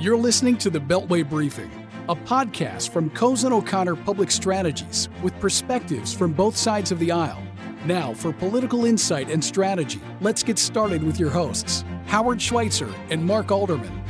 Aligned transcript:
You're 0.00 0.16
listening 0.16 0.56
to 0.58 0.70
the 0.70 0.78
Beltway 0.78 1.28
Briefing, 1.28 1.70
a 2.08 2.16
podcast 2.16 2.88
from 2.88 3.10
Cozen 3.10 3.52
O'Connor 3.52 3.96
Public 3.96 4.30
Strategies 4.30 5.10
with 5.22 5.38
perspectives 5.40 6.14
from 6.14 6.32
both 6.32 6.56
sides 6.56 6.90
of 6.90 6.98
the 6.98 7.12
aisle. 7.12 7.42
Now, 7.84 8.14
for 8.14 8.32
political 8.32 8.86
insight 8.86 9.28
and 9.28 9.44
strategy, 9.44 10.00
let's 10.22 10.42
get 10.42 10.58
started 10.58 11.02
with 11.02 11.20
your 11.20 11.28
hosts, 11.28 11.84
Howard 12.06 12.40
Schweitzer 12.40 12.88
and 13.10 13.22
Mark 13.22 13.52
Alderman. 13.52 14.02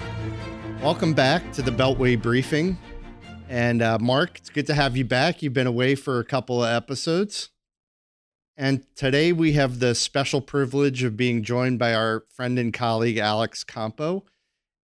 Welcome 0.80 1.12
back 1.12 1.52
to 1.54 1.60
the 1.60 1.72
Beltway 1.72 2.22
Briefing. 2.22 2.78
And 3.48 3.82
uh, 3.82 3.98
Mark, 3.98 4.38
it's 4.38 4.48
good 4.48 4.68
to 4.68 4.74
have 4.74 4.96
you 4.96 5.04
back. 5.04 5.42
You've 5.42 5.54
been 5.54 5.66
away 5.66 5.96
for 5.96 6.20
a 6.20 6.24
couple 6.24 6.62
of 6.62 6.72
episodes. 6.72 7.50
And 8.56 8.86
today 8.94 9.32
we 9.32 9.54
have 9.54 9.80
the 9.80 9.96
special 9.96 10.40
privilege 10.40 11.02
of 11.02 11.16
being 11.16 11.42
joined 11.42 11.80
by 11.80 11.94
our 11.94 12.26
friend 12.32 12.60
and 12.60 12.72
colleague, 12.72 13.18
Alex 13.18 13.64
Campau. 13.64 14.22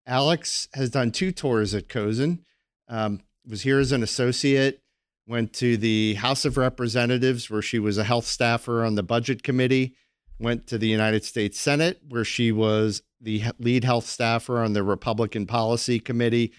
Alex 0.06 0.68
has 0.74 0.90
done 0.90 1.12
two 1.12 1.32
tours 1.32 1.74
at 1.74 1.90
Cozen. 1.90 2.44
Um, 2.88 3.22
was 3.48 3.62
here 3.62 3.80
as 3.80 3.92
an 3.92 4.04
associate. 4.04 4.82
Went 5.28 5.54
to 5.54 5.78
the 5.78 6.16
House 6.16 6.44
of 6.44 6.58
Representatives, 6.58 7.50
where 7.50 7.62
she 7.62 7.80
was 7.80 7.98
a 7.98 8.04
health 8.04 8.26
staffer 8.26 8.84
on 8.84 8.96
the 8.96 9.04
Budget 9.04 9.42
Committee. 9.42 9.96
Went 10.40 10.68
to 10.68 10.78
the 10.78 10.88
United 10.88 11.24
States 11.24 11.60
Senate, 11.60 12.02
where 12.10 12.26
she 12.26 12.52
was 12.52 13.02
the 13.22 13.44
lead 13.58 13.86
health 13.86 14.06
staffer 14.06 14.60
on 14.60 14.74
the 14.74 14.84
Republican 14.84 15.46
Policy 15.46 16.00
Committee, 16.00 16.52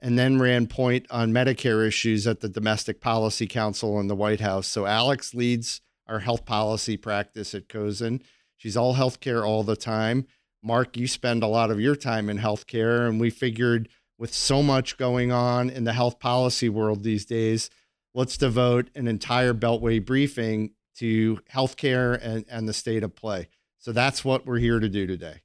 and 0.00 0.18
then 0.18 0.38
ran 0.38 0.66
point 0.66 1.06
on 1.10 1.32
Medicare 1.32 1.86
issues 1.86 2.26
at 2.26 2.40
the 2.40 2.48
Domestic 2.48 3.00
Policy 3.00 3.46
Council 3.46 3.98
in 4.00 4.08
the 4.08 4.16
White 4.16 4.40
House. 4.40 4.66
So 4.66 4.84
Alex 4.84 5.32
leads 5.32 5.80
our 6.06 6.18
health 6.18 6.44
policy 6.44 6.98
practice 6.98 7.54
at 7.54 7.68
Cozen. 7.68 8.22
She's 8.58 8.76
all 8.76 8.94
healthcare 8.94 9.46
all 9.46 9.62
the 9.62 9.76
time. 9.76 10.26
Mark, 10.62 10.96
you 10.96 11.06
spend 11.06 11.42
a 11.42 11.48
lot 11.48 11.70
of 11.70 11.80
your 11.80 11.96
time 11.96 12.28
in 12.28 12.38
healthcare, 12.38 13.08
and 13.08 13.20
we 13.20 13.30
figured 13.30 13.88
with 14.18 14.34
so 14.34 14.62
much 14.62 14.98
going 14.98 15.32
on 15.32 15.70
in 15.70 15.84
the 15.84 15.94
health 15.94 16.18
policy 16.20 16.68
world 16.68 17.02
these 17.02 17.24
days, 17.24 17.70
let's 18.14 18.36
devote 18.36 18.90
an 18.94 19.08
entire 19.08 19.54
Beltway 19.54 20.04
briefing 20.04 20.72
to 20.96 21.38
healthcare 21.52 22.18
and, 22.22 22.44
and 22.50 22.68
the 22.68 22.74
state 22.74 23.02
of 23.02 23.14
play. 23.14 23.48
So 23.78 23.92
that's 23.92 24.22
what 24.22 24.44
we're 24.44 24.58
here 24.58 24.78
to 24.78 24.88
do 24.90 25.06
today. 25.06 25.40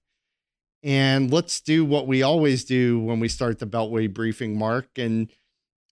And 0.84 1.32
let's 1.32 1.62
do 1.62 1.86
what 1.86 2.06
we 2.06 2.22
always 2.22 2.66
do 2.66 3.00
when 3.00 3.20
we 3.22 3.30
start 3.30 3.60
the 3.60 3.66
Beltway 3.66 4.14
briefing, 4.14 4.58
Mark, 4.58 4.98
and 4.98 5.32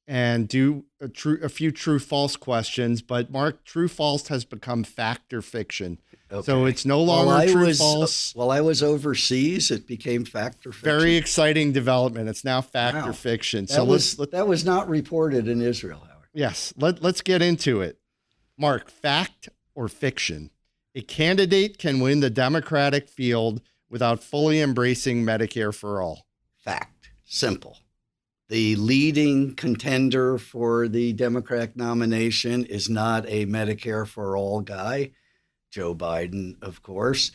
and 0.05 0.49
do 0.49 0.83
a 0.99 1.07
true 1.07 1.39
a 1.41 1.49
few 1.49 1.71
true 1.71 1.97
false 1.97 2.35
questions. 2.35 3.01
But 3.01 3.31
Mark, 3.31 3.63
true 3.63 3.87
false 3.87 4.27
has 4.27 4.45
become 4.45 4.83
fact 4.83 5.33
or 5.33 5.41
fiction. 5.41 5.99
Okay. 6.33 6.45
So 6.45 6.65
it's 6.65 6.83
no 6.83 7.01
longer 7.01 7.27
while 7.27 7.47
true 7.47 7.67
was, 7.67 7.77
false. 7.77 8.35
Uh, 8.35 8.39
while 8.39 8.51
I 8.51 8.61
was 8.61 8.81
overseas, 8.81 9.69
it 9.69 9.85
became 9.85 10.25
fact 10.25 10.65
or 10.65 10.71
fiction. 10.71 10.97
Very 10.99 11.15
exciting 11.15 11.71
development. 11.71 12.27
It's 12.27 12.43
now 12.43 12.59
fact 12.61 12.97
wow. 12.97 13.09
or 13.09 13.13
fiction. 13.13 13.65
That 13.65 13.73
so 13.73 13.85
was, 13.85 14.17
let's, 14.17 14.31
that 14.31 14.47
was 14.47 14.65
not 14.65 14.89
reported 14.89 15.47
in 15.47 15.61
Israel, 15.61 15.99
Howard. 15.99 16.29
Yes. 16.33 16.73
Let, 16.75 17.03
let's 17.03 17.21
get 17.21 17.43
into 17.43 17.81
it. 17.81 17.99
Mark, 18.57 18.89
fact 18.89 19.49
or 19.75 19.87
fiction? 19.87 20.49
A 20.95 21.01
candidate 21.01 21.77
can 21.77 21.99
win 21.99 22.19
the 22.19 22.31
Democratic 22.31 23.09
field 23.09 23.61
without 23.87 24.23
fully 24.23 24.59
embracing 24.59 25.23
Medicare 25.23 25.73
for 25.73 26.01
all. 26.01 26.25
Fact. 26.57 27.11
Simple. 27.25 27.77
The 28.49 28.75
leading 28.75 29.53
contender 29.53 30.39
for 30.39 30.87
the 30.87 31.13
Democratic 31.13 31.75
nomination 31.75 32.65
is 32.65 32.89
not 32.89 33.25
a 33.27 33.45
Medicare 33.45 34.07
for 34.07 34.35
all 34.35 34.61
guy 34.61 35.11
Joe 35.73 35.95
Biden, 35.95 36.61
of 36.61 36.83
course. 36.83 37.31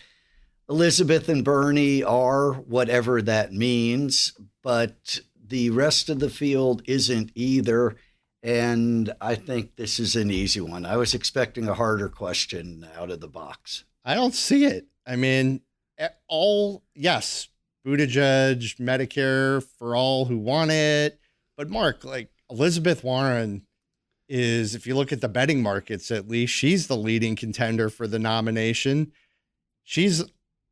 Elizabeth 0.71 1.29
and 1.29 1.45
Bernie 1.45 2.05
are 2.05 2.53
whatever 2.53 3.21
that 3.21 3.53
means, 3.53 4.39
but 4.63 5.19
the 5.45 5.71
rest 5.71 6.09
of 6.09 6.21
the 6.21 6.31
field 6.31 6.83
isn't 6.87 7.33
either. 7.35 7.97
And 8.41 9.13
I 9.21 9.35
think 9.35 9.75
this 9.75 9.99
is 9.99 10.15
an 10.15 10.31
easy 10.31 10.61
one. 10.61 10.87
I 10.87 10.97
was 10.97 11.15
expecting 11.15 11.67
a 11.67 11.75
harder 11.75 12.09
question 12.09 12.87
out 12.97 13.11
of 13.11 13.21
the 13.21 13.27
box. 13.27 13.85
I 14.05 14.15
don't 14.15 14.35
see 14.35 14.67
it. 14.67 14.87
I 15.05 15.17
mean, 15.17 15.63
all, 16.29 16.85
yes, 16.95 17.49
Buttigieg, 17.85 18.77
Medicare 18.79 19.65
for 19.79 19.97
all 19.97 20.27
who 20.27 20.39
want 20.39 20.71
it. 20.71 21.19
But 21.57 21.71
Mark, 21.71 22.05
like 22.05 22.31
Elizabeth 22.49 23.03
Warren 23.03 23.63
is 24.29 24.75
if 24.75 24.87
you 24.87 24.95
look 24.95 25.13
at 25.13 25.21
the 25.21 25.29
betting 25.29 25.63
markets, 25.63 26.11
at 26.11 26.29
least 26.29 26.53
she's 26.53 26.87
the 26.87 26.97
leading 26.97 27.37
contender 27.37 27.89
for 27.89 28.07
the 28.07 28.19
nomination. 28.19 29.13
She's 29.85 30.25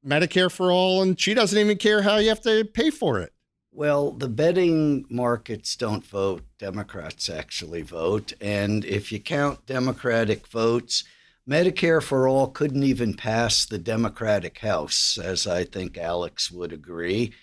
Medicare 0.07 0.51
for 0.51 0.71
all, 0.71 1.03
and 1.03 1.19
she 1.19 1.35
doesn't 1.35 1.59
even 1.59 1.79
care 1.79 2.03
how 2.03 2.19
you 2.19 2.29
have 2.29 2.43
to 2.43 2.65
pay 2.65 2.91
for 2.91 3.21
it. 3.21 3.33
Well, 3.73 4.13
the 4.13 4.29
betting 4.29 5.05
markets 5.11 5.77
don't 5.77 6.07
vote. 6.07 6.43
Democrats 6.59 7.29
actually 7.29 7.83
vote. 7.83 8.33
And 8.41 8.85
if 8.85 9.13
you 9.13 9.21
count 9.21 9.67
Democratic 9.67 10.47
votes, 10.47 11.05
Medicare 11.49 12.03
for 12.03 12.27
all 12.27 12.49
couldn't 12.49 12.83
even 12.83 13.15
pass 13.15 13.67
the 13.67 13.79
Democratic 13.79 14.59
House, 14.59 15.19
as 15.23 15.47
I 15.47 15.65
think 15.65 15.99
Alex 15.99 16.51
would 16.51 16.73
agree. 16.73 17.35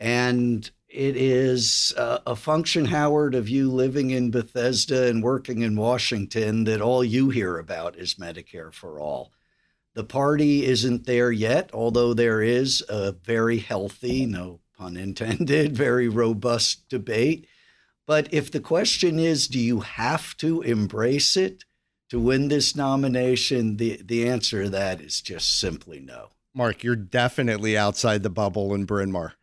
And 0.00 0.70
it 0.88 1.16
is 1.16 1.92
uh, 1.96 2.20
a 2.26 2.34
function, 2.34 2.86
Howard, 2.86 3.34
of 3.34 3.48
you 3.48 3.70
living 3.70 4.10
in 4.10 4.30
Bethesda 4.30 5.06
and 5.06 5.22
working 5.22 5.60
in 5.60 5.76
Washington 5.76 6.64
that 6.64 6.80
all 6.80 7.04
you 7.04 7.28
hear 7.28 7.58
about 7.58 7.96
is 7.96 8.14
Medicare 8.14 8.72
for 8.72 8.98
all. 8.98 9.32
The 9.94 10.04
party 10.04 10.64
isn't 10.64 11.04
there 11.04 11.30
yet, 11.30 11.70
although 11.74 12.14
there 12.14 12.40
is 12.40 12.82
a 12.88 13.12
very 13.12 13.58
healthy, 13.58 14.24
no 14.24 14.60
pun 14.78 14.96
intended, 14.96 15.76
very 15.76 16.08
robust 16.08 16.88
debate. 16.88 17.46
But 18.06 18.32
if 18.32 18.50
the 18.50 18.60
question 18.60 19.18
is, 19.18 19.46
do 19.46 19.58
you 19.58 19.80
have 19.80 20.36
to 20.38 20.62
embrace 20.62 21.36
it 21.36 21.64
to 22.08 22.18
win 22.18 22.48
this 22.48 22.74
nomination? 22.74 23.76
The, 23.76 24.00
the 24.02 24.26
answer 24.26 24.64
to 24.64 24.70
that 24.70 25.02
is 25.02 25.20
just 25.20 25.58
simply 25.58 26.00
no. 26.00 26.28
Mark, 26.54 26.82
you're 26.82 26.96
definitely 26.96 27.76
outside 27.76 28.22
the 28.22 28.30
bubble 28.30 28.72
in 28.72 28.86
Bryn 28.86 29.12
Mawr. 29.12 29.34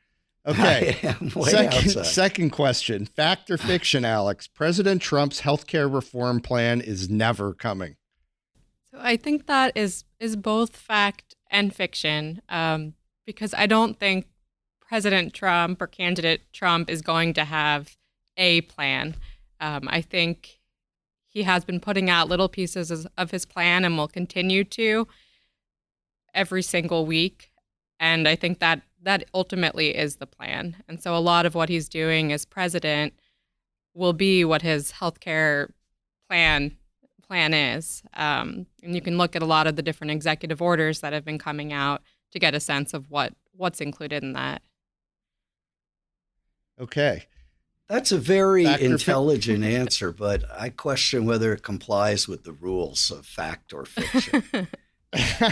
Okay. 0.47 0.93
second, 1.41 2.05
second 2.05 2.49
question 2.51 3.05
Fact 3.05 3.49
or 3.49 3.57
fiction, 3.57 4.05
Alex? 4.05 4.47
President 4.47 5.01
Trump's 5.01 5.41
healthcare 5.41 5.91
reform 5.91 6.39
plan 6.39 6.81
is 6.81 7.09
never 7.09 7.53
coming. 7.53 7.95
So 8.91 8.99
I 9.01 9.17
think 9.17 9.47
that 9.47 9.75
is 9.75 10.03
is 10.19 10.35
both 10.35 10.75
fact 10.75 11.35
and 11.49 11.73
fiction 11.73 12.41
um, 12.49 12.93
because 13.25 13.53
I 13.53 13.65
don't 13.65 13.99
think 13.99 14.27
President 14.79 15.33
Trump 15.33 15.81
or 15.81 15.87
candidate 15.87 16.41
Trump 16.53 16.89
is 16.89 17.01
going 17.01 17.33
to 17.33 17.43
have 17.43 17.97
a 18.37 18.61
plan. 18.61 19.15
Um, 19.59 19.87
I 19.89 20.01
think 20.01 20.59
he 21.27 21.43
has 21.43 21.65
been 21.65 21.79
putting 21.79 22.09
out 22.09 22.29
little 22.29 22.47
pieces 22.47 23.07
of 23.17 23.31
his 23.31 23.45
plan 23.45 23.83
and 23.83 23.97
will 23.97 24.07
continue 24.07 24.63
to 24.63 25.07
every 26.33 26.61
single 26.61 27.05
week. 27.05 27.51
And 27.99 28.27
I 28.27 28.35
think 28.35 28.59
that 28.59 28.81
that 29.05 29.23
ultimately 29.33 29.95
is 29.95 30.17
the 30.17 30.27
plan. 30.27 30.75
And 30.89 31.01
so 31.01 31.15
a 31.15 31.19
lot 31.19 31.45
of 31.45 31.55
what 31.55 31.69
he's 31.69 31.87
doing 31.87 32.33
as 32.33 32.43
president 32.43 33.13
will 33.93 34.13
be 34.13 34.43
what 34.43 34.61
his 34.61 34.91
healthcare 34.91 35.69
plan 36.27 36.75
plan 37.25 37.53
is. 37.53 38.03
Um, 38.13 38.67
and 38.83 38.93
you 38.93 39.01
can 39.01 39.17
look 39.17 39.35
at 39.35 39.41
a 39.41 39.47
lot 39.47 39.67
of 39.67 39.75
the 39.75 39.81
different 39.81 40.11
executive 40.11 40.61
orders 40.61 40.99
that 40.99 41.13
have 41.13 41.25
been 41.25 41.39
coming 41.39 41.71
out 41.71 42.01
to 42.31 42.39
get 42.39 42.53
a 42.53 42.59
sense 42.59 42.93
of 42.93 43.09
what 43.09 43.33
what's 43.55 43.79
included 43.79 44.21
in 44.21 44.33
that. 44.33 44.61
Okay. 46.79 47.23
That's 47.87 48.11
a 48.11 48.17
very 48.17 48.65
intelligent 48.65 49.63
answer, 49.63 50.11
but 50.11 50.43
I 50.51 50.69
question 50.69 51.25
whether 51.25 51.53
it 51.53 51.61
complies 51.61 52.27
with 52.27 52.43
the 52.43 52.51
rules 52.51 53.11
of 53.11 53.25
fact 53.25 53.71
or 53.71 53.85
fiction. 53.85 54.67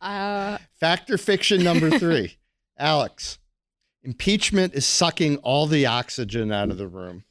uh, 0.00 0.58
fact 0.78 1.10
or 1.10 1.18
fiction 1.18 1.62
number 1.64 1.90
three. 1.98 2.36
Alex, 2.78 3.38
impeachment 4.02 4.74
is 4.74 4.84
sucking 4.84 5.36
all 5.38 5.66
the 5.66 5.86
oxygen 5.86 6.52
out 6.52 6.70
of 6.70 6.78
the 6.78 6.88
room 6.88 7.24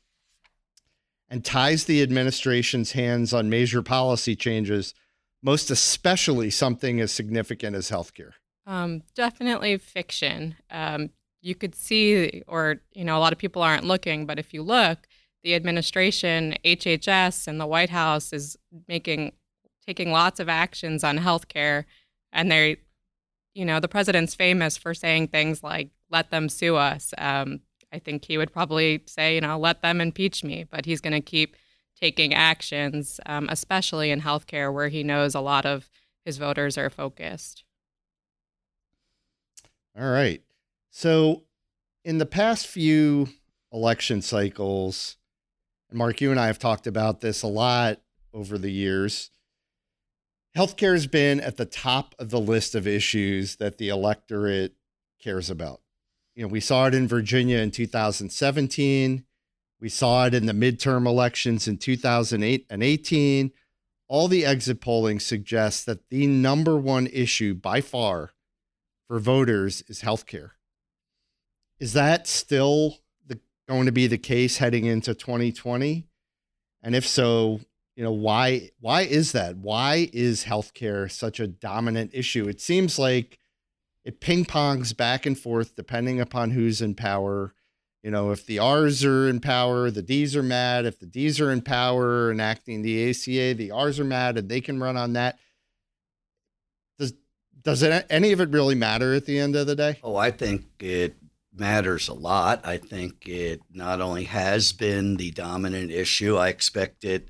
and 1.30 1.44
ties 1.44 1.86
the 1.86 2.02
administration's 2.02 2.92
hands 2.92 3.34
on 3.34 3.50
major 3.50 3.82
policy 3.82 4.36
changes, 4.36 4.94
most 5.42 5.72
especially 5.72 6.50
something 6.50 7.02
as 7.02 7.12
significant 7.12 7.76
as 7.76 7.90
healthcare. 7.90 8.34
Um, 8.66 9.04
definitely 9.16 9.78
fiction. 9.78 10.56
Um, 10.70 11.10
you 11.42 11.56
could 11.56 11.76
see, 11.76 12.44
or, 12.48 12.82
you 12.94 13.04
know, 13.04 13.18
a 13.18 13.20
lot 13.20 13.34
of 13.34 13.40
people 13.40 13.62
aren't 13.62 13.84
looking, 13.84 14.26
but 14.26 14.40
if 14.40 14.54
you 14.54 14.64
look, 14.64 15.00
the 15.44 15.56
administration, 15.56 16.56
HHS, 16.64 17.48
and 17.48 17.60
the 17.60 17.68
White 17.68 17.90
House 17.90 18.32
is 18.32 18.56
making, 18.88 19.34
taking 19.86 20.12
lots 20.12 20.40
of 20.40 20.48
actions 20.48 21.04
on 21.04 21.20
healthcare, 21.20 21.84
and 22.32 22.50
they 22.50 22.78
you 23.54 23.66
know, 23.66 23.80
the 23.80 23.88
president's 23.88 24.36
famous 24.36 24.78
for 24.78 24.94
saying 24.94 25.28
things 25.28 25.64
like, 25.64 25.90
let 26.10 26.32
them 26.32 26.50
sue 26.50 26.76
us. 26.76 27.14
Um, 27.18 27.62
I 27.92 28.00
think 28.00 28.26
he 28.26 28.38
would 28.38 28.52
probably 28.52 29.04
say, 29.06 29.36
you 29.36 29.42
know, 29.42 29.58
let 29.60 29.82
them 29.82 30.02
impeach 30.02 30.44
me, 30.44 30.66
but 30.70 30.86
he's 30.86 31.02
going 31.02 31.14
to 31.14 31.22
keep 31.22 31.56
taking 32.00 32.34
actions, 32.34 33.20
um, 33.26 33.48
especially 33.50 34.10
in 34.10 34.22
healthcare, 34.22 34.74
where 34.74 34.88
he 34.88 35.04
knows 35.04 35.36
a 35.36 35.40
lot 35.40 35.66
of 35.66 35.90
his 36.26 36.38
voters 36.38 36.78
are 36.78 36.90
focused. 36.90 37.64
All 39.98 40.10
right. 40.10 40.42
So, 40.90 41.44
in 42.04 42.18
the 42.18 42.26
past 42.26 42.68
few 42.68 43.30
election 43.72 44.22
cycles, 44.22 45.18
and 45.90 45.98
Mark, 45.98 46.20
you 46.20 46.32
and 46.32 46.40
I 46.40 46.48
have 46.48 46.60
talked 46.60 46.88
about 46.88 47.22
this 47.22 47.44
a 47.44 47.48
lot 47.48 48.02
over 48.34 48.58
the 48.58 48.72
years. 48.72 49.30
Healthcare 50.56 50.94
has 50.94 51.08
been 51.08 51.40
at 51.40 51.58
the 51.58 51.66
top 51.66 52.14
of 52.20 52.30
the 52.30 52.40
list 52.40 52.76
of 52.76 52.86
issues 52.86 53.56
that 53.56 53.80
the 53.80 53.90
electorate 53.90 54.76
cares 55.20 55.50
about. 55.50 55.82
You 56.36 56.44
know, 56.44 56.48
we 56.48 56.60
saw 56.60 56.86
it 56.88 56.94
in 56.94 57.08
Virginia 57.08 57.58
in 57.58 57.72
2017. 57.72 59.26
We 59.80 59.90
saw 59.90 60.26
it 60.28 60.34
in 60.34 60.46
the 60.46 60.54
midterm 60.54 61.08
elections 61.08 61.68
in 61.68 61.78
2008 61.78 62.68
and 62.70 62.84
18. 62.84 63.52
All 64.08 64.28
the 64.28 64.46
exit 64.46 64.80
polling 64.80 65.20
suggests 65.20 65.84
that 65.86 66.10
the 66.10 66.28
number 66.28 66.78
one 66.78 67.08
issue 67.08 67.56
by 67.56 67.82
far 67.82 68.34
for 69.08 69.20
voters 69.20 69.84
is 69.88 70.02
healthcare. 70.02 70.52
Is 71.80 71.94
that 71.94 72.28
still 72.28 73.00
the, 73.26 73.40
going 73.68 73.88
to 73.88 73.92
be 73.92 74.06
the 74.06 74.20
case 74.20 74.58
heading 74.58 74.86
into 74.86 75.16
2020? 75.16 76.08
And 76.84 76.96
if 76.96 77.08
so, 77.08 77.62
you 77.96 78.04
know 78.04 78.12
why 78.12 78.70
why 78.80 79.02
is 79.02 79.32
that? 79.34 79.58
Why 79.58 80.10
is 80.14 80.46
healthcare 80.46 81.12
such 81.12 81.40
a 81.40 81.48
dominant 81.48 82.12
issue? 82.14 82.48
It 82.48 82.60
seems 82.60 82.98
like 82.98 83.38
it 84.04 84.20
ping 84.20 84.46
pongs 84.46 84.96
back 84.96 85.26
and 85.26 85.38
forth 85.38 85.76
depending 85.76 86.20
upon 86.20 86.52
who's 86.52 86.82
in 86.82 86.96
power. 86.96 87.54
You 88.02 88.12
know, 88.12 88.32
if 88.32 88.46
the 88.46 88.60
R's 88.60 89.06
are 89.06 89.30
in 89.30 89.40
power, 89.40 89.90
the 89.90 90.02
D's 90.02 90.36
are 90.36 90.44
mad. 90.44 90.86
If 90.86 91.00
the 91.00 91.06
D's 91.06 91.40
are 91.40 91.52
in 91.52 91.62
power 91.62 92.32
enacting 92.32 92.82
the 92.82 93.10
ACA, 93.10 93.54
the 93.54 93.72
R's 93.72 94.00
are 94.00 94.04
mad 94.04 94.38
and 94.38 94.50
they 94.50 94.60
can 94.60 94.80
run 94.80 94.98
on 94.98 95.14
that. 95.14 95.40
Does 96.98 97.14
does 97.62 97.84
it 97.84 98.06
any 98.10 98.32
of 98.32 98.42
it 98.42 98.50
really 98.50 98.76
matter 98.76 99.14
at 99.14 99.26
the 99.26 99.40
end 99.40 99.56
of 99.56 99.68
the 99.68 99.76
day? 99.76 100.00
Oh, 100.04 100.16
I 100.16 100.32
think 100.32 100.66
it 100.80 101.16
matters 101.56 102.08
a 102.08 102.14
lot. 102.14 102.66
I 102.66 102.78
think 102.78 103.28
it 103.28 103.62
not 103.72 104.02
only 104.02 104.24
has 104.24 104.74
been 104.74 105.18
the 105.18 105.32
dominant 105.32 105.92
issue, 105.92 106.36
I 106.36 106.50
expect 106.50 107.06
it 107.06 107.30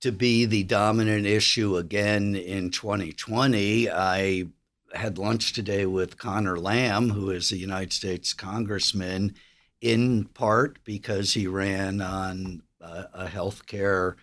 to 0.00 0.12
be 0.12 0.44
the 0.44 0.62
dominant 0.64 1.26
issue 1.26 1.76
again 1.76 2.36
in 2.36 2.70
2020. 2.70 3.90
I 3.90 4.46
had 4.94 5.18
lunch 5.18 5.52
today 5.52 5.86
with 5.86 6.18
Connor 6.18 6.58
Lamb, 6.58 7.10
who 7.10 7.30
is 7.30 7.50
a 7.52 7.56
United 7.56 7.92
States 7.92 8.32
congressman 8.32 9.34
in 9.80 10.24
part 10.24 10.78
because 10.84 11.34
he 11.34 11.46
ran 11.46 12.00
on 12.00 12.62
a, 12.80 13.06
a 13.14 13.26
healthcare 13.26 14.14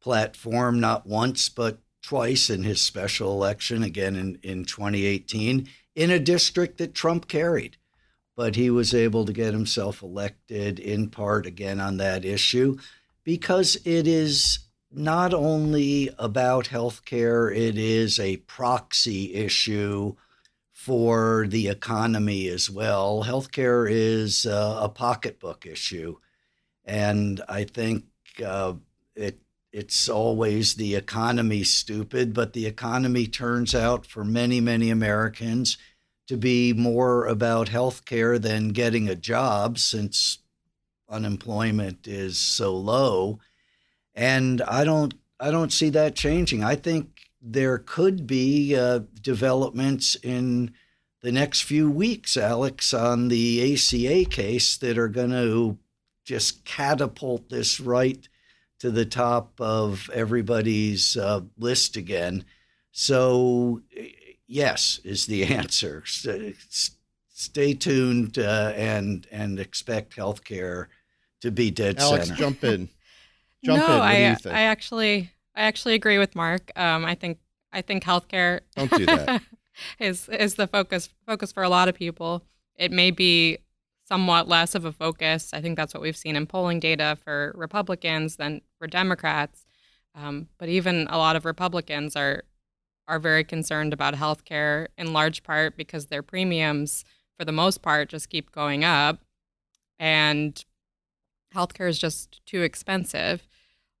platform 0.00 0.80
not 0.80 1.06
once 1.06 1.48
but 1.48 1.78
twice 2.02 2.50
in 2.50 2.62
his 2.62 2.80
special 2.80 3.32
election 3.32 3.82
again 3.82 4.14
in, 4.14 4.38
in 4.42 4.64
2018 4.64 5.68
in 5.94 6.10
a 6.10 6.18
district 6.18 6.78
that 6.78 6.94
Trump 6.94 7.26
carried. 7.28 7.76
But 8.36 8.54
he 8.54 8.70
was 8.70 8.94
able 8.94 9.24
to 9.24 9.32
get 9.32 9.54
himself 9.54 10.02
elected 10.02 10.78
in 10.78 11.08
part 11.08 11.46
again 11.46 11.80
on 11.80 11.96
that 11.96 12.24
issue 12.24 12.78
because 13.24 13.76
it 13.84 14.06
is 14.06 14.65
not 14.96 15.34
only 15.34 16.08
about 16.18 16.66
healthcare, 16.66 17.54
it 17.54 17.76
is 17.76 18.18
a 18.18 18.38
proxy 18.38 19.34
issue 19.34 20.14
for 20.72 21.46
the 21.48 21.68
economy 21.68 22.48
as 22.48 22.70
well. 22.70 23.24
Healthcare 23.24 23.90
is 23.90 24.46
uh, 24.46 24.78
a 24.80 24.88
pocketbook 24.88 25.66
issue, 25.66 26.16
and 26.84 27.42
I 27.48 27.64
think 27.64 28.04
uh, 28.44 28.74
it 29.14 29.38
it's 29.70 30.08
always 30.08 30.74
the 30.74 30.94
economy 30.94 31.62
stupid, 31.62 32.32
but 32.32 32.54
the 32.54 32.64
economy 32.64 33.26
turns 33.26 33.74
out 33.74 34.06
for 34.06 34.24
many 34.24 34.60
many 34.62 34.88
Americans 34.88 35.76
to 36.26 36.38
be 36.38 36.72
more 36.72 37.26
about 37.26 37.68
healthcare 37.68 38.40
than 38.40 38.70
getting 38.70 39.08
a 39.08 39.14
job, 39.14 39.78
since 39.78 40.38
unemployment 41.08 42.06
is 42.06 42.38
so 42.38 42.74
low, 42.74 43.38
and 44.16 44.62
I 44.62 44.84
don't 44.84 45.14
I 45.38 45.50
don't 45.50 45.72
see 45.72 45.90
that 45.90 46.14
changing. 46.14 46.64
I 46.64 46.74
think 46.74 47.28
there 47.42 47.78
could 47.78 48.26
be 48.26 48.74
uh, 48.74 49.00
developments 49.20 50.16
in 50.22 50.72
the 51.22 51.30
next 51.30 51.62
few 51.62 51.90
weeks, 51.90 52.36
Alex, 52.36 52.94
on 52.94 53.28
the 53.28 53.74
ACA 53.74 54.24
case 54.30 54.78
that 54.78 54.96
are 54.96 55.08
going 55.08 55.30
to 55.30 55.78
just 56.24 56.64
catapult 56.64 57.50
this 57.50 57.78
right 57.78 58.28
to 58.78 58.90
the 58.90 59.04
top 59.04 59.60
of 59.60 60.10
everybody's 60.12 61.16
uh, 61.16 61.40
list 61.58 61.96
again. 61.96 62.44
So, 62.92 63.82
yes, 64.46 65.00
is 65.04 65.26
the 65.26 65.44
answer. 65.54 66.02
Stay 66.06 67.74
tuned 67.74 68.38
uh, 68.38 68.72
and 68.74 69.26
and 69.30 69.60
expect 69.60 70.16
healthcare 70.16 70.86
to 71.42 71.50
be 71.50 71.70
dead 71.70 71.98
Alex, 71.98 72.28
center. 72.28 72.38
jump 72.38 72.64
in. 72.64 72.88
Jump 73.66 73.86
no, 73.86 73.96
in. 73.96 74.00
I, 74.00 74.14
do 74.16 74.22
you 74.22 74.36
think? 74.36 74.54
I 74.54 74.62
actually, 74.62 75.30
I 75.54 75.62
actually 75.62 75.94
agree 75.94 76.18
with 76.18 76.34
Mark. 76.34 76.70
Um, 76.76 77.04
I 77.04 77.14
think, 77.14 77.38
I 77.72 77.82
think 77.82 78.04
healthcare 78.04 78.60
Don't 78.74 78.90
do 78.90 79.06
that. 79.06 79.42
is 79.98 80.28
is 80.28 80.54
the 80.54 80.66
focus 80.66 81.10
focus 81.26 81.52
for 81.52 81.62
a 81.62 81.68
lot 81.68 81.88
of 81.88 81.94
people. 81.94 82.42
It 82.76 82.92
may 82.92 83.10
be 83.10 83.58
somewhat 84.06 84.48
less 84.48 84.74
of 84.74 84.84
a 84.84 84.92
focus. 84.92 85.50
I 85.52 85.60
think 85.60 85.76
that's 85.76 85.92
what 85.92 86.02
we've 86.02 86.16
seen 86.16 86.36
in 86.36 86.46
polling 86.46 86.80
data 86.80 87.18
for 87.24 87.52
Republicans 87.56 88.36
than 88.36 88.60
for 88.78 88.86
Democrats. 88.86 89.66
Um, 90.14 90.48
but 90.58 90.68
even 90.68 91.06
a 91.10 91.18
lot 91.18 91.36
of 91.36 91.44
Republicans 91.44 92.16
are 92.16 92.44
are 93.08 93.18
very 93.18 93.44
concerned 93.44 93.92
about 93.92 94.14
healthcare 94.14 94.88
in 94.98 95.12
large 95.12 95.42
part 95.42 95.76
because 95.76 96.06
their 96.06 96.22
premiums, 96.22 97.04
for 97.38 97.44
the 97.44 97.52
most 97.52 97.82
part, 97.82 98.08
just 98.08 98.30
keep 98.30 98.50
going 98.50 98.82
up, 98.84 99.20
and 99.98 100.64
healthcare 101.54 101.88
is 101.88 101.98
just 101.98 102.44
too 102.46 102.62
expensive. 102.62 103.46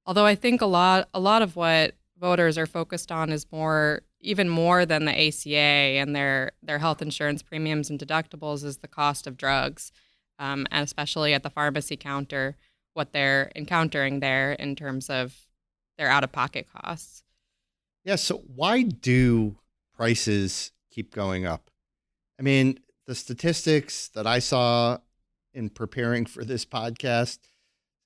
Although 0.06 0.26
I 0.26 0.34
think 0.34 0.60
a 0.60 0.66
lot 0.66 1.08
a 1.12 1.20
lot 1.20 1.42
of 1.42 1.56
what 1.56 1.94
voters 2.18 2.56
are 2.56 2.66
focused 2.66 3.12
on 3.12 3.30
is 3.30 3.46
more 3.50 4.02
even 4.20 4.48
more 4.48 4.86
than 4.86 5.04
the 5.04 5.28
ACA 5.28 6.00
and 6.00 6.14
their 6.14 6.52
their 6.62 6.78
health 6.78 7.02
insurance 7.02 7.42
premiums 7.42 7.90
and 7.90 7.98
deductibles 7.98 8.64
is 8.64 8.78
the 8.78 8.88
cost 8.88 9.26
of 9.26 9.36
drugs, 9.36 9.92
um, 10.38 10.66
and 10.70 10.84
especially 10.84 11.34
at 11.34 11.42
the 11.42 11.50
pharmacy 11.50 11.96
counter, 11.96 12.56
what 12.94 13.12
they're 13.12 13.50
encountering 13.54 14.20
there 14.20 14.52
in 14.52 14.76
terms 14.76 15.10
of 15.10 15.34
their 15.98 16.08
out 16.08 16.24
of 16.24 16.32
pocket 16.32 16.66
costs. 16.72 17.22
Yeah. 18.04 18.16
So 18.16 18.42
why 18.54 18.82
do 18.82 19.56
prices 19.94 20.72
keep 20.90 21.14
going 21.14 21.44
up? 21.44 21.70
I 22.38 22.42
mean, 22.42 22.78
the 23.06 23.14
statistics 23.14 24.08
that 24.08 24.26
I 24.26 24.38
saw 24.38 24.98
in 25.54 25.70
preparing 25.70 26.26
for 26.26 26.44
this 26.44 26.64
podcast, 26.64 27.38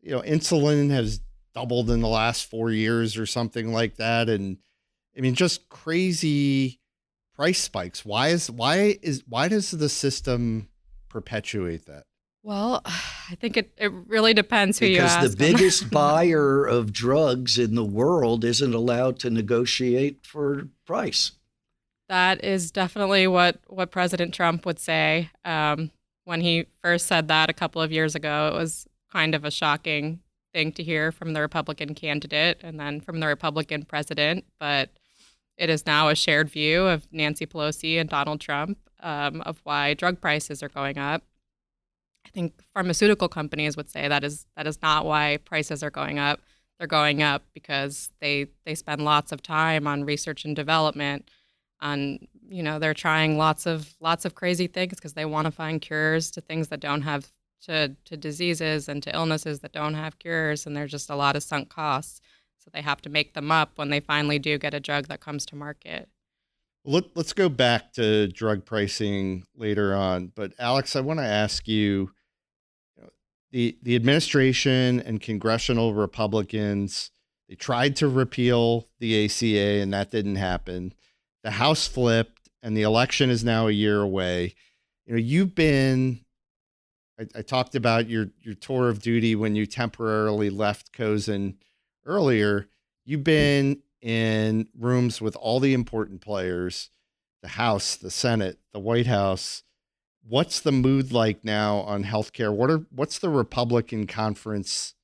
you 0.00 0.12
know, 0.12 0.22
insulin 0.22 0.90
has 0.90 1.20
doubled 1.54 1.90
in 1.90 2.00
the 2.00 2.09
last 2.09 2.47
four 2.47 2.71
years 2.71 3.16
or 3.16 3.26
something 3.26 3.73
like 3.73 3.97
that. 3.97 4.28
And 4.28 4.59
I 5.16 5.21
mean, 5.21 5.35
just 5.35 5.69
crazy 5.69 6.80
price 7.35 7.61
spikes. 7.61 8.04
Why 8.04 8.28
is 8.28 8.50
why 8.50 8.99
is 9.02 9.25
why 9.28 9.49
does 9.49 9.71
the 9.71 9.88
system 9.88 10.69
perpetuate 11.09 11.87
that? 11.87 12.04
Well, 12.42 12.80
I 12.85 13.35
think 13.38 13.57
it, 13.57 13.71
it 13.76 13.92
really 13.92 14.33
depends 14.33 14.78
who 14.78 14.87
you 14.87 15.00
ask. 15.00 15.21
because 15.21 15.37
the 15.37 15.52
biggest 15.52 15.90
buyer 15.92 16.64
of 16.64 16.92
drugs 16.92 17.59
in 17.59 17.75
the 17.75 17.85
world 17.85 18.45
isn't 18.45 18.75
allowed 18.75 19.19
to 19.21 19.30
negotiate 19.30 20.26
for 20.26 20.69
price. 20.87 21.33
That 22.09 22.42
is 22.42 22.71
definitely 22.71 23.26
what, 23.26 23.59
what 23.69 23.90
President 23.90 24.35
Trump 24.35 24.64
would 24.64 24.78
say. 24.78 25.30
Um, 25.45 25.90
when 26.25 26.40
he 26.40 26.66
first 26.83 27.07
said 27.07 27.28
that 27.28 27.50
a 27.50 27.52
couple 27.52 27.83
of 27.83 27.92
years 27.92 28.14
ago, 28.14 28.50
it 28.52 28.59
was 28.59 28.87
kind 29.12 29.35
of 29.35 29.45
a 29.45 29.50
shocking 29.50 30.21
thing 30.52 30.73
to 30.73 30.83
hear 30.83 31.12
from 31.12 31.33
the 31.33 31.40
Republican 31.40 31.95
candidate 31.95 32.61
and 32.62 32.78
then 32.78 33.00
from 33.00 33.21
the 33.21 33.26
Republican 33.26 33.85
president. 33.85 34.45
But 34.59 34.90
it 35.57 35.71
is 35.71 35.87
now 35.87 36.09
a 36.09 36.14
shared 36.14 36.49
view 36.49 36.87
of 36.87 37.07
Nancy 37.12 37.47
Pelosi 37.47 38.00
and 38.00 38.09
Donald 38.09 38.40
Trump 38.40 38.78
um, 39.00 39.40
of 39.42 39.61
why 39.64 39.95
drug 39.95 40.21
prices 40.21 40.62
are 40.62 40.69
going 40.69 40.99
up. 40.99 41.23
I 42.26 42.30
think 42.30 42.54
pharmaceutical 42.73 43.28
companies 43.28 43.76
would 43.76 43.90
say 43.90 44.09
that 44.09 44.25
is 44.25 44.47
that 44.57 44.66
is 44.66 44.80
not 44.83 45.04
why 45.04 45.38
prices 45.45 45.83
are 45.83 45.90
going 45.90 46.19
up. 46.19 46.40
They're 46.78 46.87
going 46.87 47.23
up 47.23 47.42
because 47.54 48.11
they 48.21 48.47
they 48.64 48.75
spend 48.75 49.04
lots 49.04 49.33
of 49.33 49.42
time 49.42 49.87
on 49.87 50.04
research 50.04 50.45
and 50.45 50.54
development. 50.54 51.28
On 51.80 52.19
you 52.49 52.62
know 52.62 52.78
they're 52.78 52.95
trying 52.95 53.37
lots 53.37 53.66
of 53.66 53.95
lots 54.00 54.25
of 54.25 54.35
crazy 54.35 54.66
things 54.66 54.95
because 54.95 55.14
they 55.14 55.25
want 55.25 55.47
to 55.47 55.50
find 55.50 55.80
cures 55.80 56.30
to 56.33 56.40
things 56.40 56.69
that 56.69 56.80
don't 56.80 57.02
have 57.02 57.33
to 57.66 57.96
to 58.04 58.16
diseases 58.16 58.88
and 58.88 59.02
to 59.02 59.14
illnesses 59.14 59.60
that 59.60 59.72
don't 59.72 59.94
have 59.94 60.18
cures, 60.18 60.66
and 60.66 60.76
there's 60.76 60.90
just 60.90 61.10
a 61.10 61.16
lot 61.16 61.36
of 61.36 61.42
sunk 61.42 61.68
costs. 61.68 62.20
So 62.58 62.70
they 62.72 62.82
have 62.82 63.00
to 63.02 63.08
make 63.08 63.34
them 63.34 63.50
up 63.50 63.72
when 63.76 63.90
they 63.90 64.00
finally 64.00 64.38
do 64.38 64.58
get 64.58 64.74
a 64.74 64.80
drug 64.80 65.08
that 65.08 65.20
comes 65.20 65.46
to 65.46 65.56
market. 65.56 66.08
Let, 66.84 67.04
let's 67.14 67.32
go 67.32 67.48
back 67.48 67.92
to 67.94 68.28
drug 68.28 68.64
pricing 68.64 69.44
later 69.54 69.94
on. 69.94 70.32
But 70.34 70.52
Alex, 70.58 70.94
I 70.96 71.00
want 71.00 71.20
to 71.20 71.26
ask 71.26 71.66
you, 71.68 72.10
the 73.50 73.76
the 73.82 73.96
administration 73.96 75.00
and 75.00 75.20
congressional 75.20 75.94
Republicans 75.94 77.10
they 77.50 77.56
tried 77.56 77.96
to 77.96 78.06
repeal 78.06 78.88
the 79.00 79.24
ACA 79.24 79.82
and 79.82 79.92
that 79.92 80.12
didn't 80.12 80.36
happen. 80.36 80.94
The 81.42 81.50
House 81.50 81.88
flipped 81.88 82.48
and 82.62 82.76
the 82.76 82.82
election 82.82 83.28
is 83.28 83.42
now 83.42 83.66
a 83.66 83.72
year 83.72 84.00
away. 84.00 84.54
You 85.04 85.14
know, 85.14 85.18
you've 85.18 85.56
been 85.56 86.20
I, 87.20 87.38
I, 87.38 87.42
talked 87.42 87.74
about 87.74 88.08
your 88.08 88.28
your 88.40 88.54
tour 88.54 88.88
of 88.88 89.02
duty 89.02 89.34
when 89.36 89.54
you 89.54 89.66
temporarily 89.66 90.50
left 90.50 90.92
Cozen 90.92 91.58
earlier. 92.06 92.68
You've 93.04 93.24
been 93.24 93.82
in 94.00 94.68
rooms 94.78 95.20
with 95.20 95.36
all 95.36 95.60
the 95.60 95.74
important 95.74 96.22
players, 96.22 96.90
the 97.42 97.48
House, 97.48 97.96
the 97.96 98.10
Senate, 98.10 98.58
the 98.72 98.80
White 98.80 99.06
House. 99.06 99.62
What's 100.26 100.60
the 100.60 100.72
mood 100.72 101.12
like 101.12 101.44
now 101.44 101.78
on 101.78 102.04
healthcare? 102.04 102.54
What 102.54 102.70
are 102.70 102.86
what's 102.90 103.18
the 103.18 103.30
Republican 103.30 104.06
conference 104.06 104.94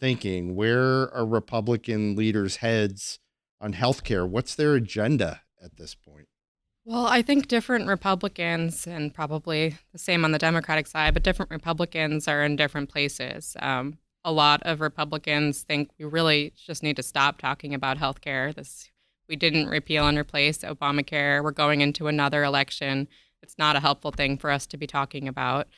thinking? 0.00 0.56
Where 0.56 1.12
are 1.14 1.26
Republican 1.26 2.16
leaders' 2.16 2.56
heads 2.56 3.20
on 3.60 3.74
healthcare? 3.74 4.28
What's 4.28 4.54
their 4.54 4.74
agenda 4.74 5.42
at 5.62 5.76
this 5.76 5.94
point? 5.94 6.28
Well, 6.84 7.06
I 7.06 7.22
think 7.22 7.46
different 7.48 7.86
Republicans, 7.88 8.86
and 8.86 9.12
probably 9.14 9.76
the 9.92 9.98
same 9.98 10.24
on 10.24 10.32
the 10.32 10.38
Democratic 10.38 10.86
side, 10.86 11.14
but 11.14 11.22
different 11.22 11.50
Republicans 11.50 12.26
are 12.26 12.42
in 12.42 12.56
different 12.56 12.88
places. 12.88 13.56
Um, 13.60 13.98
a 14.24 14.32
lot 14.32 14.62
of 14.64 14.80
Republicans 14.80 15.62
think 15.62 15.90
we 15.98 16.04
really 16.04 16.52
just 16.56 16.82
need 16.82 16.96
to 16.96 17.02
stop 17.02 17.38
talking 17.38 17.74
about 17.74 17.98
health 17.98 18.20
care. 18.20 18.52
This 18.52 18.90
we 19.28 19.36
didn't 19.36 19.68
repeal 19.68 20.08
and 20.08 20.18
replace 20.18 20.58
Obamacare. 20.58 21.42
We're 21.42 21.52
going 21.52 21.82
into 21.82 22.08
another 22.08 22.42
election. 22.42 23.06
It's 23.42 23.56
not 23.58 23.76
a 23.76 23.80
helpful 23.80 24.10
thing 24.10 24.36
for 24.36 24.50
us 24.50 24.66
to 24.66 24.76
be 24.76 24.88
talking 24.88 25.28
about. 25.28 25.68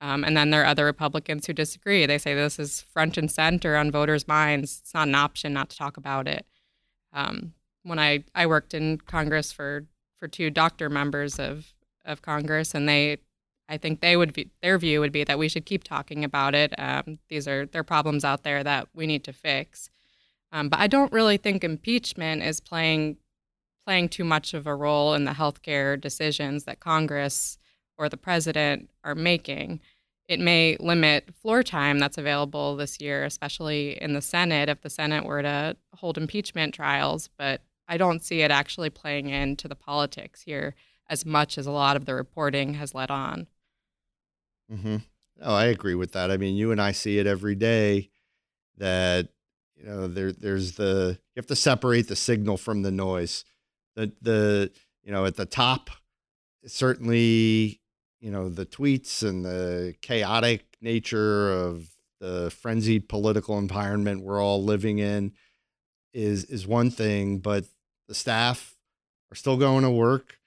Um, 0.00 0.24
and 0.24 0.36
then 0.36 0.50
there 0.50 0.62
are 0.62 0.66
other 0.66 0.84
Republicans 0.84 1.46
who 1.46 1.52
disagree. 1.52 2.04
They 2.04 2.18
say 2.18 2.34
this 2.34 2.58
is 2.58 2.82
front 2.82 3.16
and 3.16 3.30
center 3.30 3.76
on 3.76 3.92
voters' 3.92 4.26
minds. 4.26 4.80
It's 4.82 4.92
not 4.92 5.08
an 5.08 5.14
option 5.14 5.52
not 5.52 5.70
to 5.70 5.76
talk 5.76 5.96
about 5.96 6.26
it. 6.26 6.44
Um, 7.12 7.54
when 7.84 7.98
I, 8.00 8.24
I 8.34 8.46
worked 8.46 8.74
in 8.74 8.98
Congress 8.98 9.52
for, 9.52 9.86
for 10.18 10.28
two 10.28 10.50
doctor 10.50 10.88
members 10.88 11.38
of, 11.38 11.72
of 12.04 12.22
Congress, 12.22 12.74
and 12.74 12.88
they 12.88 13.18
I 13.68 13.78
think 13.78 14.00
they 14.00 14.16
would 14.16 14.32
be 14.32 14.50
their 14.62 14.78
view 14.78 15.00
would 15.00 15.12
be 15.12 15.24
that 15.24 15.38
we 15.38 15.48
should 15.48 15.66
keep 15.66 15.82
talking 15.82 16.24
about 16.24 16.54
it. 16.54 16.72
Um, 16.78 17.18
these 17.28 17.48
are 17.48 17.66
there 17.66 17.80
are 17.80 17.84
problems 17.84 18.24
out 18.24 18.44
there 18.44 18.62
that 18.62 18.88
we 18.94 19.06
need 19.06 19.24
to 19.24 19.32
fix. 19.32 19.90
Um, 20.52 20.68
but 20.68 20.78
I 20.78 20.86
don't 20.86 21.12
really 21.12 21.36
think 21.36 21.64
impeachment 21.64 22.42
is 22.42 22.60
playing 22.60 23.16
playing 23.84 24.08
too 24.08 24.24
much 24.24 24.54
of 24.54 24.66
a 24.66 24.74
role 24.74 25.14
in 25.14 25.24
the 25.24 25.32
healthcare 25.32 26.00
decisions 26.00 26.64
that 26.64 26.80
Congress 26.80 27.58
or 27.98 28.08
the 28.08 28.16
president 28.16 28.90
are 29.04 29.14
making. 29.14 29.80
It 30.28 30.40
may 30.40 30.76
limit 30.80 31.30
floor 31.40 31.62
time 31.62 32.00
that's 32.00 32.18
available 32.18 32.74
this 32.74 33.00
year, 33.00 33.24
especially 33.24 34.00
in 34.02 34.12
the 34.12 34.20
Senate, 34.20 34.68
if 34.68 34.80
the 34.80 34.90
Senate 34.90 35.24
were 35.24 35.42
to 35.42 35.76
hold 35.94 36.18
impeachment 36.18 36.74
trials. 36.74 37.30
But 37.38 37.62
I 37.88 37.96
don't 37.96 38.22
see 38.22 38.42
it 38.42 38.50
actually 38.50 38.90
playing 38.90 39.28
into 39.28 39.68
the 39.68 39.76
politics 39.76 40.42
here 40.42 40.74
as 41.08 41.24
much 41.24 41.56
as 41.56 41.66
a 41.66 41.72
lot 41.72 41.96
of 41.96 42.04
the 42.04 42.14
reporting 42.14 42.74
has 42.74 42.94
led 42.94 43.10
on. 43.10 43.46
Mm-hmm. 44.72 44.96
Oh, 45.42 45.54
I 45.54 45.66
agree 45.66 45.94
with 45.94 46.12
that. 46.12 46.30
I 46.30 46.36
mean, 46.36 46.56
you 46.56 46.72
and 46.72 46.80
I 46.80 46.92
see 46.92 47.18
it 47.18 47.26
every 47.26 47.54
day 47.54 48.10
that 48.78 49.28
you 49.76 49.84
know 49.84 50.08
there 50.08 50.32
there's 50.32 50.72
the 50.72 51.18
you 51.34 51.40
have 51.40 51.46
to 51.46 51.56
separate 51.56 52.08
the 52.08 52.16
signal 52.16 52.56
from 52.56 52.82
the 52.82 52.90
noise. 52.90 53.44
The 53.94 54.12
the 54.20 54.72
you 55.02 55.12
know 55.12 55.24
at 55.24 55.36
the 55.36 55.46
top 55.46 55.90
certainly 56.66 57.80
you 58.20 58.30
know 58.30 58.48
the 58.48 58.66
tweets 58.66 59.22
and 59.22 59.44
the 59.44 59.94
chaotic 60.00 60.76
nature 60.80 61.52
of 61.52 61.90
the 62.18 62.50
frenzied 62.50 63.08
political 63.08 63.58
environment 63.58 64.22
we're 64.22 64.42
all 64.42 64.62
living 64.64 64.98
in 64.98 65.32
is 66.12 66.44
is 66.46 66.66
one 66.66 66.90
thing, 66.90 67.38
but 67.38 67.64
the 68.08 68.14
staff 68.14 68.76
are 69.30 69.36
still 69.36 69.56
going 69.56 69.82
to 69.82 69.90
work. 69.90 70.38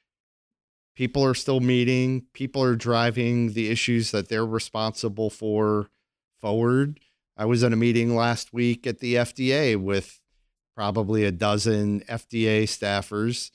People 0.95 1.23
are 1.23 1.33
still 1.33 1.59
meeting. 1.59 2.25
People 2.33 2.61
are 2.61 2.75
driving 2.75 3.53
the 3.53 3.69
issues 3.69 4.11
that 4.11 4.29
they're 4.29 4.45
responsible 4.45 5.29
for 5.29 5.89
forward. 6.39 6.99
I 7.37 7.45
was 7.45 7.63
in 7.63 7.71
a 7.71 7.77
meeting 7.77 8.15
last 8.15 8.51
week 8.51 8.85
at 8.85 8.99
the 8.99 9.15
fda 9.15 9.77
with 9.77 10.19
probably 10.75 11.23
a 11.23 11.31
dozen 11.31 12.01
fda 12.01 12.63
staffers 12.63 13.51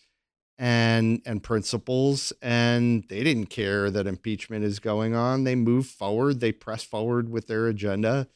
and 0.56 1.20
and 1.26 1.42
principals 1.42 2.32
and 2.40 3.04
they 3.08 3.23
didn't 3.23 3.46
care 3.46 3.90
that 3.90 4.06
impeachment 4.06 4.64
is 4.64 4.78
going 4.78 5.14
on. 5.14 5.44
They 5.44 5.54
move 5.54 5.87
forward. 5.87 6.40
They 6.40 6.52
press 6.52 6.82
forward 6.82 7.28
with 7.28 7.46
their 7.46 7.66
agenda 7.66 8.28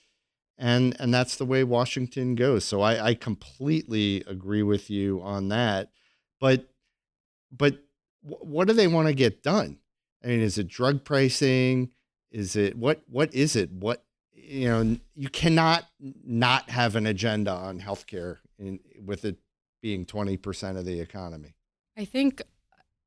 and 0.59 0.97
and 1.01 1.15
that's 1.15 1.37
the 1.37 1.45
way 1.45 1.63
washington 1.65 2.35
goes 2.35 2.65
so 2.65 2.81
i 2.81 3.09
i 3.09 3.15
completely 3.15 4.23
agree 4.27 4.63
with 4.63 4.91
you 4.91 5.21
on 5.23 5.49
that 5.49 5.91
but 6.41 6.69
but 7.51 7.79
what 8.21 8.69
do 8.69 8.75
they 8.75 8.87
want 8.87 9.09
to 9.09 9.15
get 9.15 9.43
done? 9.43 9.79
I 10.23 10.29
mean, 10.29 10.41
is 10.41 10.59
it 10.59 10.69
drug 10.69 11.05
pricing? 11.05 11.91
Is 12.31 12.57
it 12.57 12.77
what? 12.77 13.03
What 13.09 13.35
is 13.35 13.57
it? 13.57 13.71
What 13.73 14.05
you 14.33 14.69
know? 14.69 14.97
You 15.15 15.29
cannot 15.29 15.87
not 16.01 16.71
have 16.71 16.97
an 16.97 17.07
agenda 17.07 17.53
on 17.53 17.81
healthcare 17.81 18.39
in, 18.59 18.81
with 19.05 19.25
it 19.25 19.39
being 19.81 20.05
twenty 20.05 20.37
percent 20.37 20.77
of 20.77 20.85
the 20.85 21.01
economy. 21.01 21.55
I 21.97 22.05
think 22.05 22.43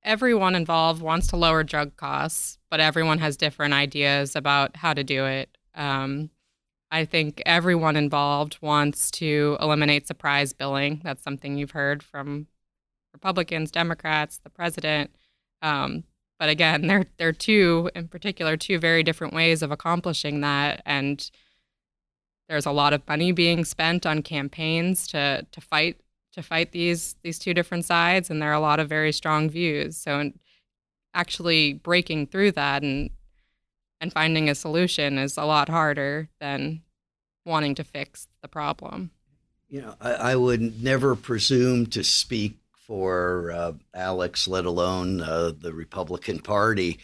everyone 0.03 0.55
involved 0.55 1.01
wants 1.01 1.27
to 1.27 1.35
lower 1.35 1.63
drug 1.63 1.95
costs, 1.97 2.57
but 2.69 2.79
everyone 2.79 3.19
has 3.19 3.37
different 3.37 3.73
ideas 3.73 4.35
about 4.35 4.75
how 4.77 4.93
to 4.93 5.03
do 5.03 5.25
it. 5.25 5.55
Um, 5.75 6.31
I 6.91 7.05
think 7.05 7.41
everyone 7.45 7.95
involved 7.95 8.57
wants 8.61 9.09
to 9.11 9.57
eliminate 9.61 10.07
surprise 10.07 10.51
billing. 10.51 10.99
That's 11.03 11.23
something 11.23 11.57
you've 11.57 11.71
heard 11.71 12.03
from 12.03 12.47
Republicans, 13.13 13.71
Democrats, 13.71 14.39
the 14.43 14.49
president. 14.49 15.11
Um, 15.61 16.03
but 16.37 16.49
again, 16.49 16.87
there 16.87 17.05
there 17.17 17.29
are 17.29 17.33
two 17.33 17.89
in 17.95 18.09
particular, 18.09 18.57
two 18.57 18.77
very 18.77 19.03
different 19.03 19.33
ways 19.33 19.61
of 19.61 19.71
accomplishing 19.71 20.41
that, 20.41 20.81
and 20.85 21.31
there's 22.49 22.65
a 22.65 22.71
lot 22.71 22.93
of 22.93 23.07
money 23.07 23.31
being 23.31 23.63
spent 23.63 24.05
on 24.05 24.21
campaigns 24.21 25.07
to 25.09 25.47
to 25.49 25.61
fight 25.61 26.01
to 26.33 26.43
fight 26.43 26.71
these 26.73 27.15
these 27.23 27.39
two 27.39 27.53
different 27.53 27.85
sides, 27.85 28.29
and 28.29 28.41
there 28.41 28.49
are 28.49 28.53
a 28.53 28.59
lot 28.59 28.79
of 28.79 28.89
very 28.89 29.13
strong 29.13 29.49
views. 29.49 29.95
So, 29.97 30.31
actually 31.13 31.73
breaking 31.73 32.27
through 32.27 32.51
that 32.53 32.83
and 32.83 33.11
and 34.01 34.11
finding 34.11 34.49
a 34.49 34.55
solution 34.55 35.17
is 35.17 35.37
a 35.37 35.45
lot 35.45 35.69
harder 35.69 36.27
than 36.41 36.81
wanting 37.45 37.75
to 37.75 37.83
fix 37.83 38.27
the 38.41 38.47
problem. 38.47 39.11
You 39.69 39.83
know, 39.83 39.95
I, 40.01 40.11
I 40.11 40.35
would 40.35 40.83
never 40.83 41.15
presume 41.15 41.85
to 41.87 42.03
speak 42.03 42.57
for 42.73 43.51
uh, 43.51 43.73
Alex, 43.93 44.47
let 44.47 44.65
alone 44.65 45.21
uh, 45.21 45.53
the 45.57 45.71
Republican 45.71 46.39
Party. 46.39 46.99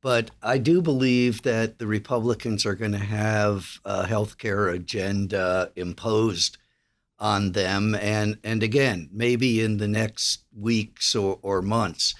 But 0.00 0.30
I 0.42 0.58
do 0.58 0.80
believe 0.80 1.42
that 1.42 1.78
the 1.78 1.86
Republicans 1.86 2.64
are 2.64 2.74
going 2.74 2.92
to 2.92 2.98
have 2.98 3.78
a 3.84 4.04
healthcare 4.04 4.72
agenda 4.74 5.70
imposed 5.76 6.56
on 7.18 7.52
them. 7.52 7.94
And, 7.94 8.38
and 8.42 8.62
again, 8.62 9.10
maybe 9.12 9.60
in 9.60 9.78
the 9.78 9.88
next 9.88 10.44
weeks 10.56 11.14
or, 11.14 11.38
or 11.42 11.62
months, 11.62 12.14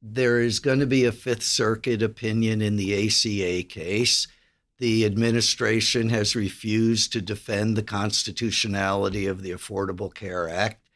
there 0.00 0.40
is 0.40 0.60
going 0.60 0.80
to 0.80 0.86
be 0.86 1.04
a 1.04 1.12
Fifth 1.12 1.42
Circuit 1.42 2.02
opinion 2.02 2.62
in 2.62 2.76
the 2.76 3.06
ACA 3.06 3.62
case. 3.64 4.28
The 4.78 5.04
administration 5.04 6.08
has 6.10 6.36
refused 6.36 7.12
to 7.12 7.20
defend 7.20 7.76
the 7.76 7.82
constitutionality 7.82 9.26
of 9.26 9.42
the 9.42 9.50
Affordable 9.50 10.14
Care 10.14 10.48
Act 10.48 10.88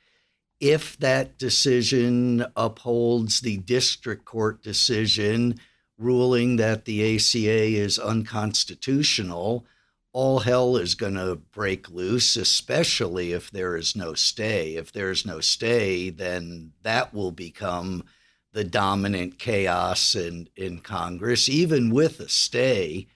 if 0.62 0.96
that 0.98 1.38
decision 1.38 2.46
upholds 2.54 3.40
the 3.40 3.56
district 3.56 4.24
court 4.24 4.62
decision 4.62 5.58
ruling 5.98 6.54
that 6.54 6.84
the 6.84 7.16
ACA 7.16 7.64
is 7.76 7.98
unconstitutional, 7.98 9.66
all 10.12 10.38
hell 10.38 10.76
is 10.76 10.94
going 10.94 11.16
to 11.16 11.34
break 11.34 11.90
loose, 11.90 12.36
especially 12.36 13.32
if 13.32 13.50
there 13.50 13.76
is 13.76 13.96
no 13.96 14.14
stay. 14.14 14.76
If 14.76 14.92
there's 14.92 15.26
no 15.26 15.40
stay, 15.40 16.10
then 16.10 16.74
that 16.84 17.12
will 17.12 17.32
become 17.32 18.04
the 18.52 18.64
dominant 18.64 19.38
chaos 19.38 20.14
in, 20.14 20.48
in 20.56 20.78
Congress. 20.78 21.48
Even 21.48 21.90
with 21.90 22.20
a 22.20 22.28
stay, 22.28 23.06